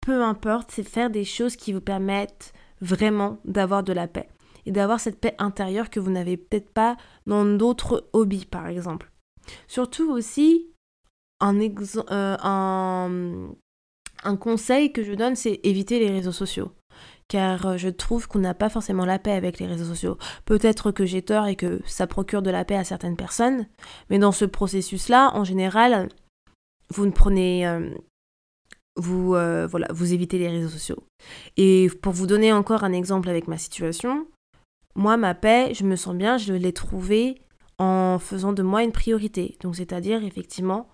peu 0.00 0.22
importe, 0.22 0.70
c'est 0.70 0.82
faire 0.82 1.10
des 1.10 1.24
choses 1.24 1.56
qui 1.56 1.72
vous 1.72 1.80
permettent 1.80 2.52
vraiment 2.80 3.38
d'avoir 3.44 3.82
de 3.82 3.92
la 3.92 4.08
paix 4.08 4.28
et 4.66 4.72
d'avoir 4.72 5.00
cette 5.00 5.20
paix 5.20 5.34
intérieure 5.38 5.90
que 5.90 6.00
vous 6.00 6.10
n'avez 6.10 6.36
peut-être 6.36 6.72
pas 6.72 6.96
dans 7.26 7.44
d'autres 7.44 8.08
hobbies, 8.12 8.46
par 8.46 8.68
exemple. 8.68 9.10
Surtout 9.66 10.10
aussi, 10.10 10.72
un, 11.40 11.58
euh, 11.60 12.36
un, 12.42 13.54
un 14.24 14.36
conseil 14.36 14.92
que 14.92 15.02
je 15.02 15.12
donne, 15.12 15.36
c'est 15.36 15.60
éviter 15.62 15.98
les 15.98 16.10
réseaux 16.10 16.32
sociaux. 16.32 16.72
Car 17.28 17.66
euh, 17.66 17.76
je 17.76 17.88
trouve 17.88 18.28
qu'on 18.28 18.40
n'a 18.40 18.54
pas 18.54 18.68
forcément 18.68 19.04
la 19.04 19.18
paix 19.18 19.32
avec 19.32 19.58
les 19.58 19.66
réseaux 19.66 19.86
sociaux. 19.86 20.18
Peut-être 20.44 20.90
que 20.90 21.04
j'ai 21.04 21.22
tort 21.22 21.46
et 21.46 21.56
que 21.56 21.80
ça 21.86 22.06
procure 22.06 22.42
de 22.42 22.50
la 22.50 22.64
paix 22.64 22.76
à 22.76 22.84
certaines 22.84 23.16
personnes, 23.16 23.66
mais 24.10 24.18
dans 24.18 24.32
ce 24.32 24.44
processus-là, 24.44 25.30
en 25.34 25.44
général, 25.44 26.08
vous 26.90 27.06
ne 27.06 27.10
prenez, 27.10 27.66
euh, 27.66 27.90
vous, 28.96 29.34
euh, 29.34 29.66
voilà, 29.66 29.88
vous 29.90 30.12
évitez 30.12 30.38
les 30.38 30.48
réseaux 30.48 30.68
sociaux. 30.68 31.02
Et 31.56 31.88
pour 32.02 32.12
vous 32.12 32.26
donner 32.26 32.52
encore 32.52 32.84
un 32.84 32.92
exemple 32.92 33.28
avec 33.28 33.48
ma 33.48 33.56
situation, 33.56 34.26
moi, 34.94 35.16
ma 35.16 35.34
paix, 35.34 35.72
je 35.74 35.84
me 35.84 35.96
sens 35.96 36.14
bien, 36.14 36.36
je 36.36 36.52
l'ai 36.52 36.72
trouvée 36.72 37.40
en 37.78 38.18
faisant 38.18 38.52
de 38.52 38.62
moi 38.62 38.82
une 38.82 38.92
priorité. 38.92 39.56
Donc, 39.62 39.76
c'est-à-dire, 39.76 40.22
effectivement, 40.22 40.90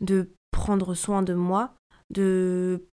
de 0.00 0.30
prendre 0.50 0.94
soin 0.94 1.22
de 1.22 1.34
moi 1.34 1.74
de, 2.10 2.88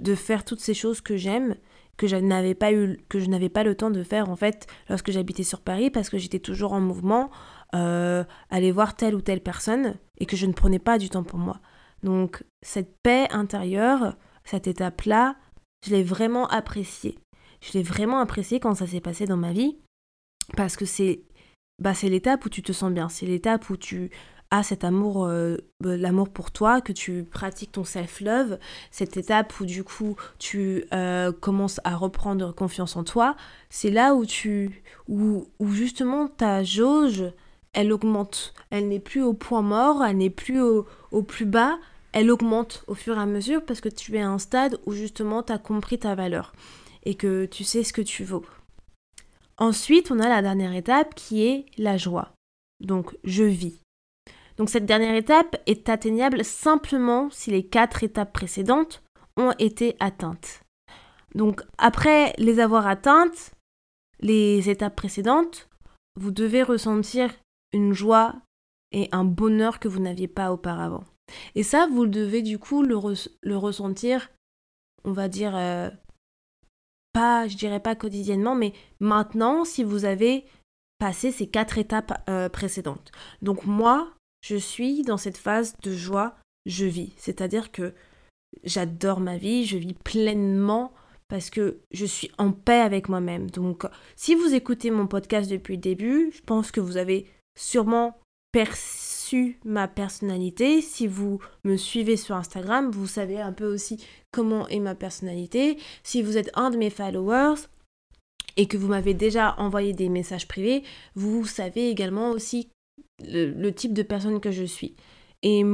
de 0.00 0.14
faire 0.14 0.44
toutes 0.44 0.60
ces 0.60 0.74
choses 0.74 1.00
que 1.00 1.16
j'aime, 1.16 1.56
que 1.96 2.06
je 2.06 2.16
n'avais 2.16 2.54
pas 2.54 2.72
eu, 2.72 2.98
que 3.08 3.20
je 3.20 3.28
n'avais 3.28 3.48
pas 3.48 3.64
le 3.64 3.74
temps 3.74 3.90
de 3.90 4.02
faire 4.02 4.30
en 4.30 4.36
fait 4.36 4.66
lorsque 4.88 5.10
j'habitais 5.10 5.42
sur 5.42 5.60
Paris 5.60 5.90
parce 5.90 6.10
que 6.10 6.18
j'étais 6.18 6.38
toujours 6.38 6.72
en 6.72 6.80
mouvement, 6.80 7.30
euh, 7.74 8.24
aller 8.50 8.72
voir 8.72 8.94
telle 8.94 9.14
ou 9.14 9.20
telle 9.20 9.40
personne 9.40 9.96
et 10.18 10.26
que 10.26 10.36
je 10.36 10.46
ne 10.46 10.52
prenais 10.52 10.78
pas 10.78 10.98
du 10.98 11.10
temps 11.10 11.24
pour 11.24 11.38
moi. 11.38 11.60
Donc 12.02 12.44
cette 12.62 12.96
paix 13.02 13.28
intérieure, 13.30 14.16
cette 14.44 14.66
étape-là, 14.66 15.36
je 15.86 15.90
l'ai 15.90 16.02
vraiment 16.02 16.46
appréciée. 16.48 17.18
Je 17.60 17.72
l'ai 17.74 17.82
vraiment 17.82 18.18
appréciée 18.18 18.58
quand 18.58 18.74
ça 18.74 18.86
s'est 18.86 19.00
passé 19.00 19.26
dans 19.26 19.36
ma 19.36 19.52
vie 19.52 19.78
parce 20.56 20.76
que 20.76 20.84
c'est 20.84 21.22
bah, 21.78 21.94
c'est 21.94 22.08
l'étape 22.08 22.44
où 22.44 22.48
tu 22.48 22.62
te 22.62 22.72
sens 22.72 22.92
bien, 22.92 23.08
c'est 23.08 23.26
l'étape 23.26 23.68
où 23.70 23.76
tu 23.76 24.10
cet 24.62 24.84
amour, 24.84 25.24
euh, 25.24 25.56
l'amour 25.80 26.28
pour 26.28 26.50
toi, 26.50 26.82
que 26.82 26.92
tu 26.92 27.24
pratiques 27.24 27.72
ton 27.72 27.84
self-love, 27.84 28.58
cette 28.90 29.16
étape 29.16 29.58
où 29.60 29.64
du 29.64 29.82
coup 29.82 30.16
tu 30.38 30.84
euh, 30.92 31.32
commences 31.32 31.80
à 31.84 31.96
reprendre 31.96 32.54
confiance 32.54 32.96
en 32.96 33.04
toi, 33.04 33.34
c'est 33.70 33.90
là 33.90 34.14
où 34.14 34.26
tu, 34.26 34.82
où, 35.08 35.46
justement 35.70 36.28
ta 36.28 36.62
jauge, 36.62 37.24
elle 37.72 37.92
augmente. 37.92 38.52
Elle 38.68 38.88
n'est 38.88 39.00
plus 39.00 39.22
au 39.22 39.32
point 39.32 39.62
mort, 39.62 40.04
elle 40.04 40.18
n'est 40.18 40.28
plus 40.28 40.60
au, 40.60 40.86
au 41.12 41.22
plus 41.22 41.46
bas, 41.46 41.78
elle 42.12 42.30
augmente 42.30 42.84
au 42.88 42.94
fur 42.94 43.16
et 43.16 43.20
à 43.20 43.26
mesure 43.26 43.64
parce 43.64 43.80
que 43.80 43.88
tu 43.88 44.14
es 44.16 44.20
à 44.20 44.28
un 44.28 44.38
stade 44.38 44.78
où 44.84 44.92
justement 44.92 45.42
tu 45.42 45.52
as 45.52 45.58
compris 45.58 45.98
ta 45.98 46.14
valeur 46.14 46.52
et 47.04 47.14
que 47.14 47.46
tu 47.46 47.64
sais 47.64 47.84
ce 47.84 47.94
que 47.94 48.02
tu 48.02 48.22
vaux. 48.22 48.44
Ensuite, 49.56 50.10
on 50.10 50.18
a 50.18 50.28
la 50.28 50.42
dernière 50.42 50.74
étape 50.74 51.14
qui 51.14 51.46
est 51.46 51.66
la 51.78 51.96
joie. 51.96 52.32
Donc, 52.80 53.16
je 53.24 53.44
vis. 53.44 53.78
Donc 54.56 54.68
cette 54.70 54.86
dernière 54.86 55.14
étape 55.14 55.56
est 55.66 55.88
atteignable 55.88 56.44
simplement 56.44 57.30
si 57.30 57.50
les 57.50 57.66
quatre 57.66 58.04
étapes 58.04 58.32
précédentes 58.32 59.02
ont 59.36 59.52
été 59.58 59.96
atteintes. 60.00 60.62
Donc 61.34 61.62
après 61.78 62.34
les 62.38 62.60
avoir 62.60 62.86
atteintes, 62.86 63.52
les 64.20 64.70
étapes 64.70 64.96
précédentes, 64.96 65.68
vous 66.20 66.30
devez 66.30 66.62
ressentir 66.62 67.30
une 67.72 67.92
joie 67.92 68.34
et 68.92 69.08
un 69.12 69.24
bonheur 69.24 69.78
que 69.78 69.88
vous 69.88 70.00
n'aviez 70.00 70.28
pas 70.28 70.52
auparavant. 70.52 71.04
Et 71.54 71.62
ça, 71.62 71.86
vous 71.90 72.06
devez 72.06 72.42
du 72.42 72.58
coup 72.58 72.82
le, 72.82 73.56
ressentir, 73.56 74.30
on 75.04 75.12
va 75.12 75.28
dire, 75.28 75.56
euh, 75.56 75.88
pas, 77.14 77.48
je 77.48 77.56
dirais 77.56 77.80
pas 77.80 77.94
quotidiennement, 77.94 78.54
mais 78.54 78.72
maintenant, 79.00 79.64
si 79.64 79.82
vous 79.82 80.04
avez 80.04 80.44
passé 80.98 81.32
ces 81.32 81.48
quatre 81.48 81.78
étapes 81.78 82.22
euh, 82.28 82.48
précédentes. 82.48 83.10
Donc 83.40 83.64
moi, 83.64 84.12
je 84.42 84.56
suis 84.56 85.02
dans 85.02 85.16
cette 85.16 85.38
phase 85.38 85.76
de 85.82 85.92
joie, 85.92 86.36
je 86.66 86.84
vis. 86.84 87.12
C'est-à-dire 87.16 87.72
que 87.72 87.94
j'adore 88.64 89.20
ma 89.20 89.38
vie, 89.38 89.64
je 89.64 89.78
vis 89.78 89.94
pleinement, 89.94 90.92
parce 91.28 91.48
que 91.48 91.78
je 91.92 92.04
suis 92.04 92.30
en 92.36 92.52
paix 92.52 92.80
avec 92.80 93.08
moi-même. 93.08 93.50
Donc, 93.50 93.86
si 94.16 94.34
vous 94.34 94.52
écoutez 94.52 94.90
mon 94.90 95.06
podcast 95.06 95.50
depuis 95.50 95.76
le 95.76 95.80
début, 95.80 96.30
je 96.34 96.42
pense 96.42 96.70
que 96.70 96.80
vous 96.80 96.98
avez 96.98 97.26
sûrement 97.58 98.18
perçu 98.52 99.58
ma 99.64 99.88
personnalité. 99.88 100.82
Si 100.82 101.06
vous 101.06 101.40
me 101.64 101.76
suivez 101.76 102.18
sur 102.18 102.36
Instagram, 102.36 102.90
vous 102.90 103.06
savez 103.06 103.40
un 103.40 103.52
peu 103.52 103.64
aussi 103.64 104.04
comment 104.30 104.68
est 104.68 104.80
ma 104.80 104.94
personnalité. 104.94 105.78
Si 106.02 106.20
vous 106.20 106.36
êtes 106.36 106.50
un 106.54 106.68
de 106.68 106.76
mes 106.76 106.90
followers 106.90 107.62
et 108.58 108.68
que 108.68 108.76
vous 108.76 108.88
m'avez 108.88 109.14
déjà 109.14 109.54
envoyé 109.58 109.94
des 109.94 110.10
messages 110.10 110.46
privés, 110.46 110.82
vous 111.14 111.46
savez 111.46 111.88
également 111.88 112.30
aussi 112.30 112.68
le, 113.28 113.70
type 113.70 113.92
de 113.92 114.02
personne 114.02 114.40
que 114.40 114.50
je 114.50 114.64
suis. 114.64 114.94
Et, 115.42 115.64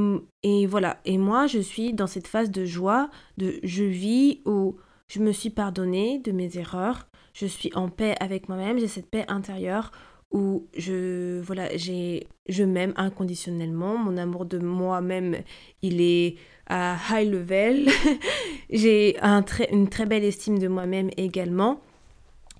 et, 0.43 0.65
voilà, 0.65 0.99
et 1.05 1.17
moi 1.17 1.47
je 1.47 1.59
suis 1.59 1.93
dans 1.93 2.07
cette 2.07 2.27
phase 2.27 2.49
de 2.49 2.65
joie, 2.65 3.09
de 3.37 3.59
je 3.63 3.83
vis 3.83 4.41
où 4.45 4.77
je 5.07 5.19
me 5.19 5.31
suis 5.31 5.51
pardonné 5.51 6.19
de 6.19 6.31
mes 6.31 6.57
erreurs, 6.57 7.07
je 7.33 7.45
suis 7.45 7.71
en 7.75 7.89
paix 7.89 8.15
avec 8.19 8.49
moi-même, 8.49 8.79
j'ai 8.79 8.87
cette 8.87 9.09
paix 9.09 9.25
intérieure 9.27 9.91
où 10.31 10.67
je 10.77 11.39
voilà, 11.41 11.75
j'ai 11.75 12.27
je 12.47 12.63
m'aime 12.63 12.93
inconditionnellement, 12.95 13.97
mon 13.97 14.17
amour 14.17 14.45
de 14.45 14.59
moi-même, 14.59 15.37
il 15.81 16.01
est 16.01 16.35
à 16.67 16.97
high 17.11 17.29
level. 17.29 17.89
j'ai 18.69 19.17
un 19.21 19.43
une 19.71 19.89
très 19.89 20.05
belle 20.05 20.23
estime 20.23 20.59
de 20.59 20.67
moi-même 20.67 21.09
également. 21.17 21.81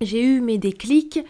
J'ai 0.00 0.22
eu 0.22 0.40
mes 0.40 0.58
déclics. 0.58 1.20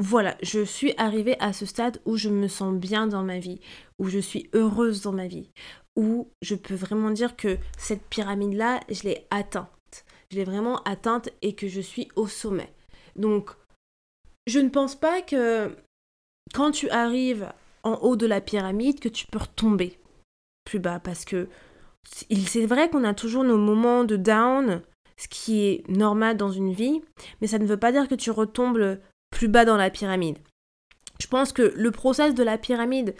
Voilà, 0.00 0.36
je 0.42 0.64
suis 0.64 0.94
arrivée 0.96 1.36
à 1.38 1.52
ce 1.52 1.66
stade 1.66 2.00
où 2.06 2.16
je 2.16 2.30
me 2.30 2.48
sens 2.48 2.74
bien 2.74 3.06
dans 3.06 3.22
ma 3.22 3.38
vie, 3.38 3.60
où 3.98 4.08
je 4.08 4.18
suis 4.18 4.48
heureuse 4.54 5.02
dans 5.02 5.12
ma 5.12 5.28
vie, 5.28 5.50
où 5.94 6.28
je 6.42 6.54
peux 6.54 6.74
vraiment 6.74 7.10
dire 7.10 7.36
que 7.36 7.58
cette 7.78 8.02
pyramide-là, 8.08 8.80
je 8.88 9.02
l'ai 9.04 9.26
atteinte 9.30 9.70
je 10.30 10.36
l'ai 10.36 10.44
vraiment 10.44 10.82
atteinte 10.84 11.28
et 11.42 11.54
que 11.54 11.68
je 11.68 11.80
suis 11.80 12.08
au 12.16 12.26
sommet. 12.26 12.72
Donc, 13.16 13.50
je 14.46 14.60
ne 14.60 14.68
pense 14.68 14.94
pas 14.94 15.22
que 15.22 15.76
quand 16.54 16.70
tu 16.70 16.88
arrives 16.90 17.52
en 17.82 17.94
haut 17.96 18.16
de 18.16 18.26
la 18.26 18.40
pyramide, 18.40 19.00
que 19.00 19.08
tu 19.08 19.26
peux 19.26 19.38
retomber 19.38 19.98
plus 20.64 20.78
bas 20.78 21.00
parce 21.00 21.24
que 21.24 21.48
c'est 22.04 22.66
vrai 22.66 22.88
qu'on 22.88 23.04
a 23.04 23.14
toujours 23.14 23.44
nos 23.44 23.58
moments 23.58 24.04
de 24.04 24.16
down, 24.16 24.82
ce 25.16 25.28
qui 25.28 25.66
est 25.66 25.88
normal 25.88 26.36
dans 26.36 26.50
une 26.50 26.72
vie, 26.72 27.02
mais 27.40 27.46
ça 27.46 27.58
ne 27.58 27.66
veut 27.66 27.76
pas 27.76 27.92
dire 27.92 28.08
que 28.08 28.14
tu 28.14 28.30
retombes 28.30 28.98
plus 29.30 29.48
bas 29.48 29.64
dans 29.64 29.76
la 29.76 29.90
pyramide. 29.90 30.38
Je 31.20 31.26
pense 31.26 31.52
que 31.52 31.72
le 31.76 31.90
process 31.90 32.34
de 32.34 32.42
la 32.42 32.58
pyramide, 32.58 33.14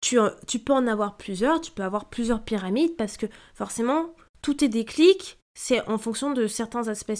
tu, 0.00 0.18
peux 0.58 0.72
en 0.72 0.86
avoir 0.86 1.16
plusieurs, 1.16 1.60
tu 1.60 1.70
peux 1.70 1.84
avoir 1.84 2.08
plusieurs 2.08 2.42
pyramides 2.42 2.96
parce 2.96 3.16
que 3.16 3.26
forcément, 3.54 4.14
tout 4.42 4.64
est 4.64 4.68
déclic 4.68 5.38
c'est 5.54 5.86
en 5.86 5.98
fonction 5.98 6.32
de 6.32 6.46
certains 6.46 6.88
aspects, 6.88 7.12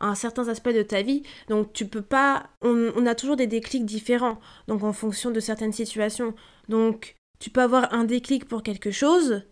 un 0.00 0.12
de 0.12 0.82
ta 0.82 1.02
vie. 1.02 1.22
Donc 1.48 1.72
tu 1.72 1.86
peux 1.86 2.02
pas, 2.02 2.48
on, 2.62 3.06
a 3.06 3.14
toujours 3.14 3.36
des 3.36 3.46
déclics 3.46 3.84
différents, 3.84 4.38
donc 4.68 4.84
en 4.84 4.92
fonction 4.92 5.30
de 5.30 5.40
certaines 5.40 5.72
situations. 5.72 6.34
Donc 6.68 7.16
tu 7.40 7.50
peux 7.50 7.62
avoir 7.62 7.92
un 7.92 8.04
déclic 8.04 8.46
pour 8.46 8.62
quelque 8.62 8.90
chose, 8.90 9.42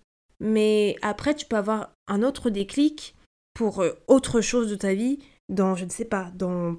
mais 0.41 0.97
après 1.03 1.35
tu 1.35 1.47
peux 1.47 1.57
avoir 1.57 1.91
un 2.07 2.23
autre 2.23 2.51
déclic 2.51 3.17
pour 3.55 3.81
euh, 3.81 3.93
autre 4.07 4.41
chose 4.41 4.71
de 4.71 4.77
ta 4.77 4.95
vie 4.95 5.19
dans, 5.49 5.75
je 5.75 5.85
ne 5.85 5.91
sais 5.91 6.05
pas, 6.05 6.31
dans, 6.35 6.77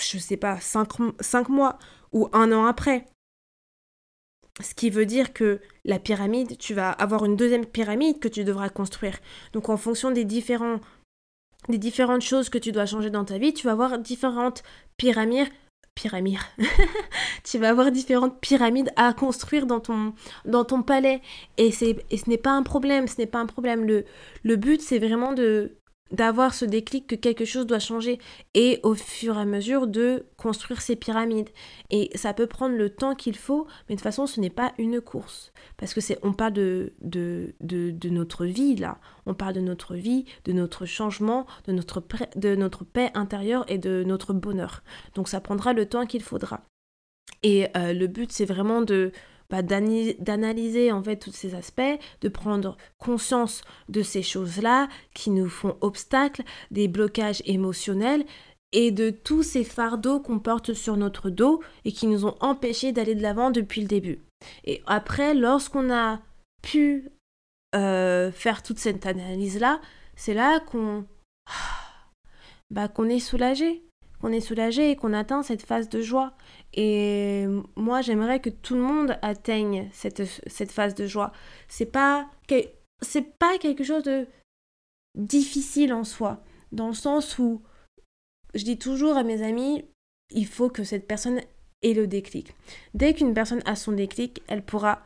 je 0.00 0.18
sais 0.18 0.36
pas, 0.36 0.60
5 0.60 0.88
cinq 1.20 1.48
mois 1.48 1.78
ou 2.12 2.28
un 2.32 2.52
an 2.52 2.66
après. 2.66 3.06
Ce 4.62 4.74
qui 4.74 4.88
veut 4.88 5.04
dire 5.04 5.34
que 5.34 5.60
la 5.84 5.98
pyramide, 5.98 6.56
tu 6.56 6.72
vas 6.72 6.90
avoir 6.90 7.24
une 7.26 7.36
deuxième 7.36 7.66
pyramide 7.66 8.20
que 8.20 8.28
tu 8.28 8.42
devras 8.42 8.70
construire. 8.70 9.18
Donc 9.52 9.68
en 9.68 9.76
fonction 9.76 10.10
des, 10.10 10.24
différents, 10.24 10.80
des 11.68 11.76
différentes 11.76 12.22
choses 12.22 12.48
que 12.48 12.56
tu 12.56 12.72
dois 12.72 12.86
changer 12.86 13.10
dans 13.10 13.24
ta 13.24 13.36
vie, 13.36 13.52
tu 13.52 13.66
vas 13.66 13.72
avoir 13.72 13.98
différentes 13.98 14.62
pyramides. 14.96 15.48
Pyramides. 15.94 16.38
tu 17.44 17.58
vas 17.58 17.70
avoir 17.70 17.90
différentes 17.90 18.40
pyramides 18.40 18.92
à 18.96 19.12
construire 19.12 19.66
dans 19.66 19.80
ton, 19.80 20.14
dans 20.46 20.64
ton 20.64 20.82
palais. 20.82 21.20
Et, 21.58 21.68
et 21.68 22.16
ce 22.16 22.30
n'est 22.30 22.38
pas 22.38 22.52
un 22.52 22.62
problème, 22.62 23.08
ce 23.08 23.18
n'est 23.18 23.26
pas 23.26 23.40
un 23.40 23.46
problème. 23.46 23.84
Le, 23.84 24.04
le 24.42 24.56
but, 24.56 24.80
c'est 24.80 24.98
vraiment 24.98 25.32
de, 25.32 25.76
d'avoir 26.12 26.54
ce 26.54 26.64
déclic 26.64 27.06
que 27.06 27.14
quelque 27.16 27.44
chose 27.44 27.66
doit 27.66 27.78
changer 27.78 28.18
et 28.54 28.80
au 28.82 28.94
fur 28.94 29.36
et 29.36 29.40
à 29.40 29.44
mesure 29.44 29.86
de 29.86 30.26
construire 30.36 30.80
ces 30.80 30.96
pyramides. 30.96 31.50
Et 31.90 32.10
ça 32.14 32.32
peut 32.32 32.46
prendre 32.46 32.76
le 32.76 32.90
temps 32.90 33.14
qu'il 33.14 33.36
faut, 33.36 33.66
mais 33.88 33.94
de 33.94 34.00
toute 34.00 34.04
façon 34.04 34.26
ce 34.26 34.40
n'est 34.40 34.50
pas 34.50 34.72
une 34.78 35.00
course. 35.00 35.52
Parce 35.76 35.94
que 35.94 36.00
c'est 36.00 36.18
on 36.22 36.32
parle 36.32 36.52
de, 36.52 36.92
de, 37.00 37.54
de, 37.60 38.08
notre 38.08 38.44
vie 38.44 38.76
là. 38.76 38.98
On 39.26 39.34
parle 39.34 39.54
de 39.54 39.60
notre 39.60 39.94
vie, 39.94 40.24
de 40.44 40.52
notre 40.52 40.86
changement, 40.86 41.46
de 41.66 41.72
notre, 41.72 42.02
de 42.36 42.54
notre 42.54 42.84
paix 42.84 43.10
intérieure 43.14 43.64
et 43.68 43.78
de 43.78 44.04
notre 44.06 44.32
bonheur. 44.32 44.82
Donc 45.14 45.28
ça 45.28 45.40
prendra 45.40 45.72
le 45.72 45.86
temps 45.86 46.06
qu'il 46.06 46.22
faudra. 46.22 46.62
Et 47.42 47.66
euh, 47.76 47.92
le 47.92 48.06
but 48.06 48.30
c'est 48.30 48.44
vraiment 48.44 48.80
de 48.80 49.10
bah, 49.50 49.62
d'analyser 49.62 50.92
en 50.92 51.02
fait 51.02 51.16
tous 51.16 51.32
ces 51.32 51.54
aspects, 51.54 51.82
de 52.20 52.28
prendre 52.28 52.76
conscience 52.98 53.62
de 53.88 54.02
ces 54.02 54.22
choses-là 54.22 54.88
qui 55.14 55.30
nous 55.30 55.48
font 55.48 55.76
obstacle, 55.80 56.42
des 56.70 56.88
blocages 56.88 57.42
émotionnels 57.46 58.24
et 58.72 58.90
de 58.90 59.10
tous 59.10 59.42
ces 59.42 59.64
fardeaux 59.64 60.20
qu'on 60.20 60.38
porte 60.38 60.74
sur 60.74 60.96
notre 60.96 61.30
dos 61.30 61.62
et 61.84 61.92
qui 61.92 62.06
nous 62.06 62.26
ont 62.26 62.36
empêchés 62.40 62.92
d'aller 62.92 63.14
de 63.14 63.22
l'avant 63.22 63.50
depuis 63.50 63.80
le 63.80 63.86
début. 63.86 64.20
Et 64.64 64.82
après, 64.86 65.34
lorsqu'on 65.34 65.90
a 65.90 66.20
pu 66.62 67.08
euh, 67.74 68.30
faire 68.32 68.62
toute 68.62 68.78
cette 68.78 69.06
analyse-là, 69.06 69.80
c'est 70.16 70.34
là 70.34 70.60
qu'on 70.60 71.06
bah, 72.70 72.88
qu'on 72.88 73.08
est 73.08 73.20
soulagé, 73.20 73.82
qu'on 74.20 74.32
est 74.32 74.40
soulagé 74.40 74.90
et 74.90 74.96
qu'on 74.96 75.12
atteint 75.12 75.42
cette 75.42 75.62
phase 75.62 75.88
de 75.88 76.00
joie. 76.00 76.32
Et 76.74 77.46
moi, 77.76 78.02
j'aimerais 78.02 78.40
que 78.40 78.50
tout 78.50 78.74
le 78.74 78.82
monde 78.82 79.18
atteigne 79.22 79.88
cette, 79.92 80.22
cette 80.46 80.72
phase 80.72 80.94
de 80.94 81.06
joie. 81.06 81.32
C'est 81.68 81.86
pas, 81.86 82.28
c'est 83.00 83.38
pas 83.38 83.56
quelque 83.58 83.84
chose 83.84 84.02
de 84.02 84.26
difficile 85.16 85.92
en 85.92 86.04
soi, 86.04 86.42
dans 86.72 86.88
le 86.88 86.94
sens 86.94 87.38
où 87.38 87.62
je 88.54 88.64
dis 88.64 88.78
toujours 88.78 89.16
à 89.16 89.22
mes 89.22 89.42
amis, 89.42 89.84
il 90.30 90.46
faut 90.46 90.68
que 90.68 90.84
cette 90.84 91.06
personne 91.06 91.40
ait 91.82 91.94
le 91.94 92.06
déclic. 92.06 92.54
Dès 92.94 93.14
qu'une 93.14 93.34
personne 93.34 93.62
a 93.64 93.76
son 93.76 93.92
déclic, 93.92 94.42
elle 94.46 94.62
pourra 94.62 95.02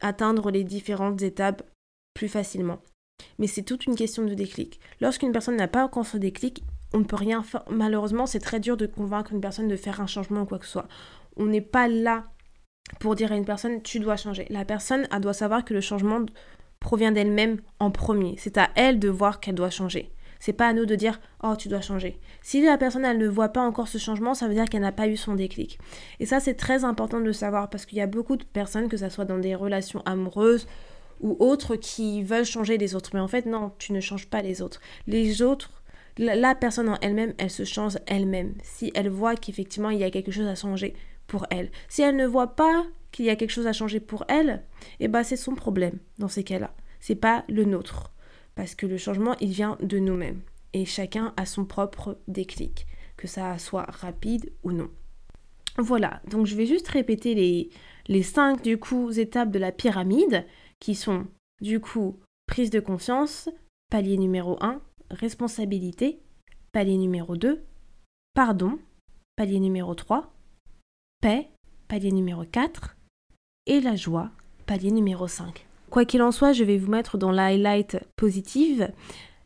atteindre 0.00 0.50
les 0.50 0.64
différentes 0.64 1.22
étapes 1.22 1.62
plus 2.14 2.28
facilement. 2.28 2.80
Mais 3.38 3.46
c'est 3.46 3.62
toute 3.62 3.86
une 3.86 3.96
question 3.96 4.24
de 4.24 4.34
déclic. 4.34 4.80
Lorsqu'une 5.00 5.32
personne 5.32 5.56
n'a 5.56 5.68
pas 5.68 5.84
encore 5.84 6.06
son 6.06 6.18
déclic, 6.18 6.62
on 6.94 6.98
ne 6.98 7.04
peut 7.04 7.16
rien 7.16 7.42
faire. 7.42 7.64
Malheureusement, 7.68 8.24
c'est 8.24 8.38
très 8.38 8.60
dur 8.60 8.76
de 8.76 8.86
convaincre 8.86 9.32
une 9.32 9.40
personne 9.40 9.68
de 9.68 9.76
faire 9.76 10.00
un 10.00 10.06
changement 10.06 10.42
ou 10.42 10.46
quoi 10.46 10.58
que 10.58 10.64
ce 10.64 10.72
soit. 10.72 10.88
On 11.36 11.46
n'est 11.46 11.60
pas 11.60 11.88
là 11.88 12.24
pour 13.00 13.16
dire 13.16 13.32
à 13.32 13.36
une 13.36 13.44
personne 13.44 13.82
tu 13.82 13.98
dois 13.98 14.16
changer. 14.16 14.46
La 14.48 14.64
personne 14.64 15.06
elle 15.12 15.20
doit 15.20 15.34
savoir 15.34 15.64
que 15.64 15.74
le 15.74 15.80
changement 15.80 16.24
provient 16.78 17.12
d'elle-même 17.12 17.60
en 17.80 17.90
premier. 17.90 18.36
C'est 18.38 18.58
à 18.58 18.70
elle 18.76 19.00
de 19.00 19.08
voir 19.08 19.40
qu'elle 19.40 19.56
doit 19.56 19.70
changer. 19.70 20.12
C'est 20.38 20.52
pas 20.52 20.68
à 20.68 20.72
nous 20.72 20.86
de 20.86 20.94
dire 20.94 21.20
oh 21.42 21.54
tu 21.58 21.68
dois 21.68 21.80
changer. 21.80 22.20
Si 22.42 22.62
la 22.62 22.78
personne 22.78 23.04
elle 23.04 23.18
ne 23.18 23.26
voit 23.26 23.48
pas 23.48 23.62
encore 23.62 23.88
ce 23.88 23.98
changement, 23.98 24.34
ça 24.34 24.46
veut 24.46 24.54
dire 24.54 24.66
qu'elle 24.66 24.82
n'a 24.82 24.92
pas 24.92 25.08
eu 25.08 25.16
son 25.16 25.34
déclic. 25.34 25.78
Et 26.20 26.26
ça 26.26 26.38
c'est 26.38 26.54
très 26.54 26.84
important 26.84 27.18
de 27.18 27.24
le 27.24 27.32
savoir 27.32 27.70
parce 27.70 27.86
qu'il 27.86 27.98
y 27.98 28.02
a 28.02 28.06
beaucoup 28.06 28.36
de 28.36 28.44
personnes 28.44 28.88
que 28.88 28.98
ça 28.98 29.10
soit 29.10 29.24
dans 29.24 29.38
des 29.38 29.56
relations 29.56 30.02
amoureuses 30.04 30.68
ou 31.20 31.36
autres 31.40 31.74
qui 31.74 32.22
veulent 32.22 32.44
changer 32.44 32.78
les 32.78 32.94
autres. 32.94 33.10
Mais 33.14 33.20
en 33.20 33.28
fait 33.28 33.46
non, 33.46 33.72
tu 33.78 33.92
ne 33.92 34.00
changes 34.00 34.28
pas 34.28 34.42
les 34.42 34.62
autres. 34.62 34.80
Les 35.06 35.42
autres 35.42 35.70
la, 36.16 36.54
personne 36.54 36.88
en 36.88 36.98
elle-même, 37.00 37.34
elle 37.38 37.50
se 37.50 37.64
change 37.64 37.98
elle-même. 38.06 38.54
Si 38.62 38.92
elle 38.94 39.08
voit 39.08 39.36
qu'effectivement 39.36 39.90
il 39.90 39.98
y 39.98 40.04
a 40.04 40.10
quelque 40.10 40.30
chose 40.30 40.46
à 40.46 40.54
changer 40.54 40.94
pour 41.26 41.46
elle. 41.50 41.70
Si 41.88 42.02
elle 42.02 42.16
ne 42.16 42.26
voit 42.26 42.54
pas 42.54 42.84
qu'il 43.12 43.24
y 43.24 43.30
a 43.30 43.36
quelque 43.36 43.50
chose 43.50 43.66
à 43.66 43.72
changer 43.72 44.00
pour 44.00 44.24
elle, 44.28 44.62
eh 45.00 45.08
ben 45.08 45.22
c'est 45.22 45.36
son 45.36 45.54
problème 45.54 45.98
dans 46.18 46.28
ces 46.28 46.44
cas-là. 46.44 46.74
C'est 47.00 47.14
pas 47.14 47.44
le 47.48 47.64
nôtre. 47.64 48.12
Parce 48.54 48.74
que 48.74 48.86
le 48.86 48.98
changement, 48.98 49.34
il 49.40 49.50
vient 49.50 49.76
de 49.80 49.98
nous-mêmes. 49.98 50.40
Et 50.72 50.84
chacun 50.84 51.32
a 51.36 51.46
son 51.46 51.64
propre 51.64 52.18
déclic, 52.28 52.86
que 53.16 53.26
ça 53.26 53.58
soit 53.58 53.86
rapide 53.88 54.52
ou 54.62 54.72
non. 54.72 54.90
Voilà, 55.78 56.20
donc 56.30 56.46
je 56.46 56.54
vais 56.54 56.66
juste 56.66 56.86
répéter 56.88 57.34
les, 57.34 57.68
les 58.06 58.22
cinq 58.22 58.62
du 58.62 58.78
coup 58.78 59.10
étapes 59.10 59.50
de 59.50 59.58
la 59.58 59.72
pyramide 59.72 60.46
qui 60.78 60.94
sont 60.94 61.26
du 61.60 61.80
coup 61.80 62.20
prise 62.46 62.70
de 62.70 62.78
conscience, 62.78 63.48
palier 63.90 64.16
numéro 64.16 64.56
1, 64.60 64.80
responsabilité, 65.10 66.20
palier 66.72 66.96
numéro 66.96 67.36
2, 67.36 67.62
pardon, 68.34 68.78
palier 69.36 69.60
numéro 69.60 69.94
3, 69.94 70.32
paix, 71.20 71.48
palier 71.88 72.12
numéro 72.12 72.44
4, 72.44 72.96
et 73.66 73.80
la 73.80 73.96
joie, 73.96 74.30
palier 74.66 74.90
numéro 74.90 75.26
5. 75.28 75.66
Quoi 75.90 76.04
qu'il 76.04 76.22
en 76.22 76.32
soit, 76.32 76.52
je 76.52 76.64
vais 76.64 76.76
vous 76.76 76.90
mettre 76.90 77.18
dans 77.18 77.30
l'highlight 77.30 77.98
positive. 78.16 78.90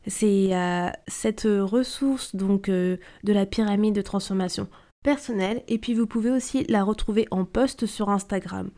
C'est 0.07 0.57
euh, 0.57 0.88
cette 1.07 1.42
ressource 1.42 2.35
donc 2.35 2.68
euh, 2.68 2.97
de 3.25 3.33
la 3.33 3.44
pyramide 3.44 3.94
de 3.94 4.01
transformation 4.01 4.68
personnelle 5.05 5.62
et 5.68 5.79
puis 5.79 5.94
vous 5.94 6.07
pouvez 6.07 6.31
aussi 6.31 6.64
la 6.64 6.83
retrouver 6.85 7.29
en 7.31 7.44
post 7.44 7.87
sur 7.87 8.09
Instagram. 8.09 8.71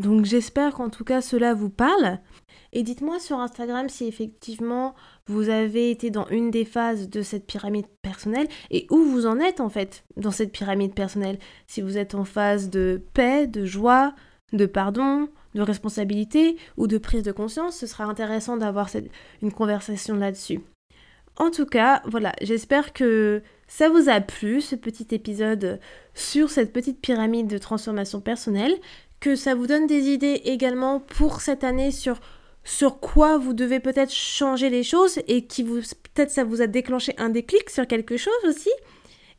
Donc 0.00 0.24
j'espère 0.24 0.72
qu'en 0.72 0.88
tout 0.88 1.04
cas 1.04 1.20
cela 1.20 1.52
vous 1.52 1.68
parle. 1.68 2.20
Et 2.72 2.82
dites-moi 2.82 3.18
sur 3.18 3.38
Instagram 3.38 3.90
si 3.90 4.06
effectivement 4.06 4.94
vous 5.26 5.50
avez 5.50 5.90
été 5.90 6.10
dans 6.10 6.26
une 6.28 6.50
des 6.50 6.64
phases 6.64 7.10
de 7.10 7.20
cette 7.20 7.46
pyramide 7.46 7.86
personnelle 8.00 8.48
et 8.70 8.86
où 8.90 8.96
vous 8.96 9.26
en 9.26 9.38
êtes 9.38 9.60
en 9.60 9.68
fait 9.68 10.04
dans 10.16 10.30
cette 10.30 10.52
pyramide 10.52 10.94
personnelle. 10.94 11.38
Si 11.66 11.82
vous 11.82 11.98
êtes 11.98 12.14
en 12.14 12.24
phase 12.24 12.70
de 12.70 13.02
paix, 13.12 13.46
de 13.46 13.66
joie, 13.66 14.14
de 14.54 14.64
pardon, 14.64 15.28
de 15.54 15.60
responsabilité 15.60 16.56
ou 16.78 16.86
de 16.86 16.96
prise 16.96 17.22
de 17.22 17.32
conscience, 17.32 17.76
ce 17.76 17.86
sera 17.86 18.04
intéressant 18.04 18.56
d'avoir 18.56 18.88
une 19.42 19.52
conversation 19.52 20.14
là-dessus. 20.16 20.60
En 21.36 21.50
tout 21.50 21.66
cas, 21.66 22.00
voilà, 22.06 22.32
j'espère 22.40 22.94
que 22.94 23.42
ça 23.66 23.88
vous 23.88 24.08
a 24.08 24.20
plu, 24.20 24.60
ce 24.60 24.76
petit 24.76 25.08
épisode 25.14 25.78
sur 26.14 26.50
cette 26.50 26.72
petite 26.72 27.00
pyramide 27.00 27.46
de 27.46 27.58
transformation 27.58 28.20
personnelle, 28.20 28.74
que 29.20 29.36
ça 29.36 29.54
vous 29.54 29.66
donne 29.66 29.86
des 29.86 30.08
idées 30.08 30.40
également 30.44 31.00
pour 31.00 31.40
cette 31.40 31.64
année 31.64 31.90
sur 31.92 33.00
quoi 33.00 33.38
vous 33.38 33.52
devez 33.52 33.80
peut-être 33.80 34.12
changer 34.12 34.70
les 34.70 34.82
choses 34.82 35.20
et 35.28 35.46
qui 35.46 35.62
vous 35.62 35.80
peut-être 36.14 36.30
ça 36.30 36.44
vous 36.44 36.62
a 36.62 36.66
déclenché 36.66 37.14
un 37.18 37.28
déclic 37.28 37.70
sur 37.70 37.86
quelque 37.86 38.16
chose 38.16 38.32
aussi. 38.46 38.70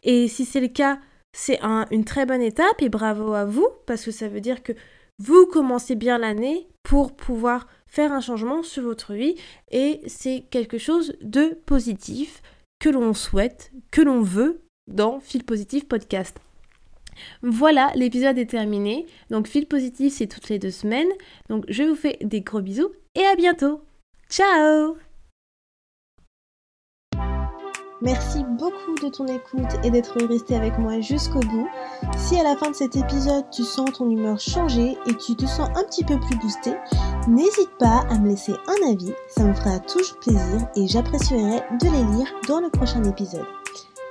Et 0.03 0.27
si 0.27 0.45
c'est 0.45 0.61
le 0.61 0.67
cas, 0.67 0.99
c'est 1.33 1.59
une 1.91 2.05
très 2.05 2.25
bonne 2.25 2.41
étape 2.41 2.81
et 2.81 2.89
bravo 2.89 3.33
à 3.33 3.45
vous 3.45 3.67
parce 3.85 4.05
que 4.05 4.11
ça 4.11 4.27
veut 4.27 4.41
dire 4.41 4.63
que 4.63 4.73
vous 5.19 5.45
commencez 5.45 5.95
bien 5.95 6.17
l'année 6.17 6.67
pour 6.83 7.15
pouvoir 7.15 7.67
faire 7.85 8.11
un 8.11 8.21
changement 8.21 8.63
sur 8.63 8.83
votre 8.83 9.13
vie 9.13 9.35
et 9.71 10.01
c'est 10.07 10.45
quelque 10.49 10.77
chose 10.77 11.15
de 11.21 11.59
positif 11.65 12.41
que 12.79 12.89
l'on 12.89 13.13
souhaite, 13.13 13.71
que 13.91 14.01
l'on 14.01 14.21
veut 14.21 14.61
dans 14.87 15.19
Fil 15.19 15.43
Positif 15.43 15.87
Podcast. 15.87 16.39
Voilà, 17.41 17.91
l'épisode 17.95 18.37
est 18.37 18.49
terminé. 18.49 19.05
Donc 19.29 19.47
Fil 19.47 19.65
Positif, 19.67 20.13
c'est 20.13 20.27
toutes 20.27 20.49
les 20.49 20.59
deux 20.59 20.71
semaines. 20.71 21.09
Donc 21.49 21.65
je 21.69 21.83
vous 21.83 21.95
fais 21.95 22.17
des 22.21 22.41
gros 22.41 22.61
bisous 22.61 22.91
et 23.15 23.23
à 23.25 23.35
bientôt. 23.35 23.81
Ciao 24.29 24.95
Merci 28.03 28.43
beaucoup 28.57 28.95
de 29.03 29.09
ton 29.09 29.27
écoute 29.27 29.69
et 29.83 29.91
d'être 29.91 30.25
resté 30.25 30.55
avec 30.55 30.79
moi 30.79 31.01
jusqu'au 31.01 31.39
bout. 31.39 31.67
Si 32.17 32.35
à 32.39 32.43
la 32.43 32.55
fin 32.55 32.71
de 32.71 32.75
cet 32.75 32.95
épisode 32.95 33.45
tu 33.51 33.61
sens 33.61 33.91
ton 33.91 34.09
humeur 34.09 34.39
changer 34.39 34.97
et 35.05 35.13
tu 35.17 35.35
te 35.35 35.45
sens 35.45 35.69
un 35.75 35.83
petit 35.83 36.03
peu 36.03 36.19
plus 36.19 36.35
boosté, 36.37 36.71
n'hésite 37.27 37.69
pas 37.77 38.03
à 38.09 38.17
me 38.17 38.29
laisser 38.29 38.53
un 38.53 38.91
avis, 38.91 39.13
ça 39.27 39.43
me 39.43 39.53
fera 39.53 39.79
toujours 39.79 40.17
plaisir 40.19 40.67
et 40.75 40.87
j'apprécierai 40.87 41.61
de 41.79 41.85
les 41.85 42.17
lire 42.17 42.33
dans 42.47 42.59
le 42.59 42.71
prochain 42.71 43.03
épisode. 43.03 43.45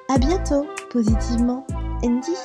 A 0.08 0.18
bientôt, 0.18 0.66
positivement, 0.90 1.66
Andy 2.04 2.36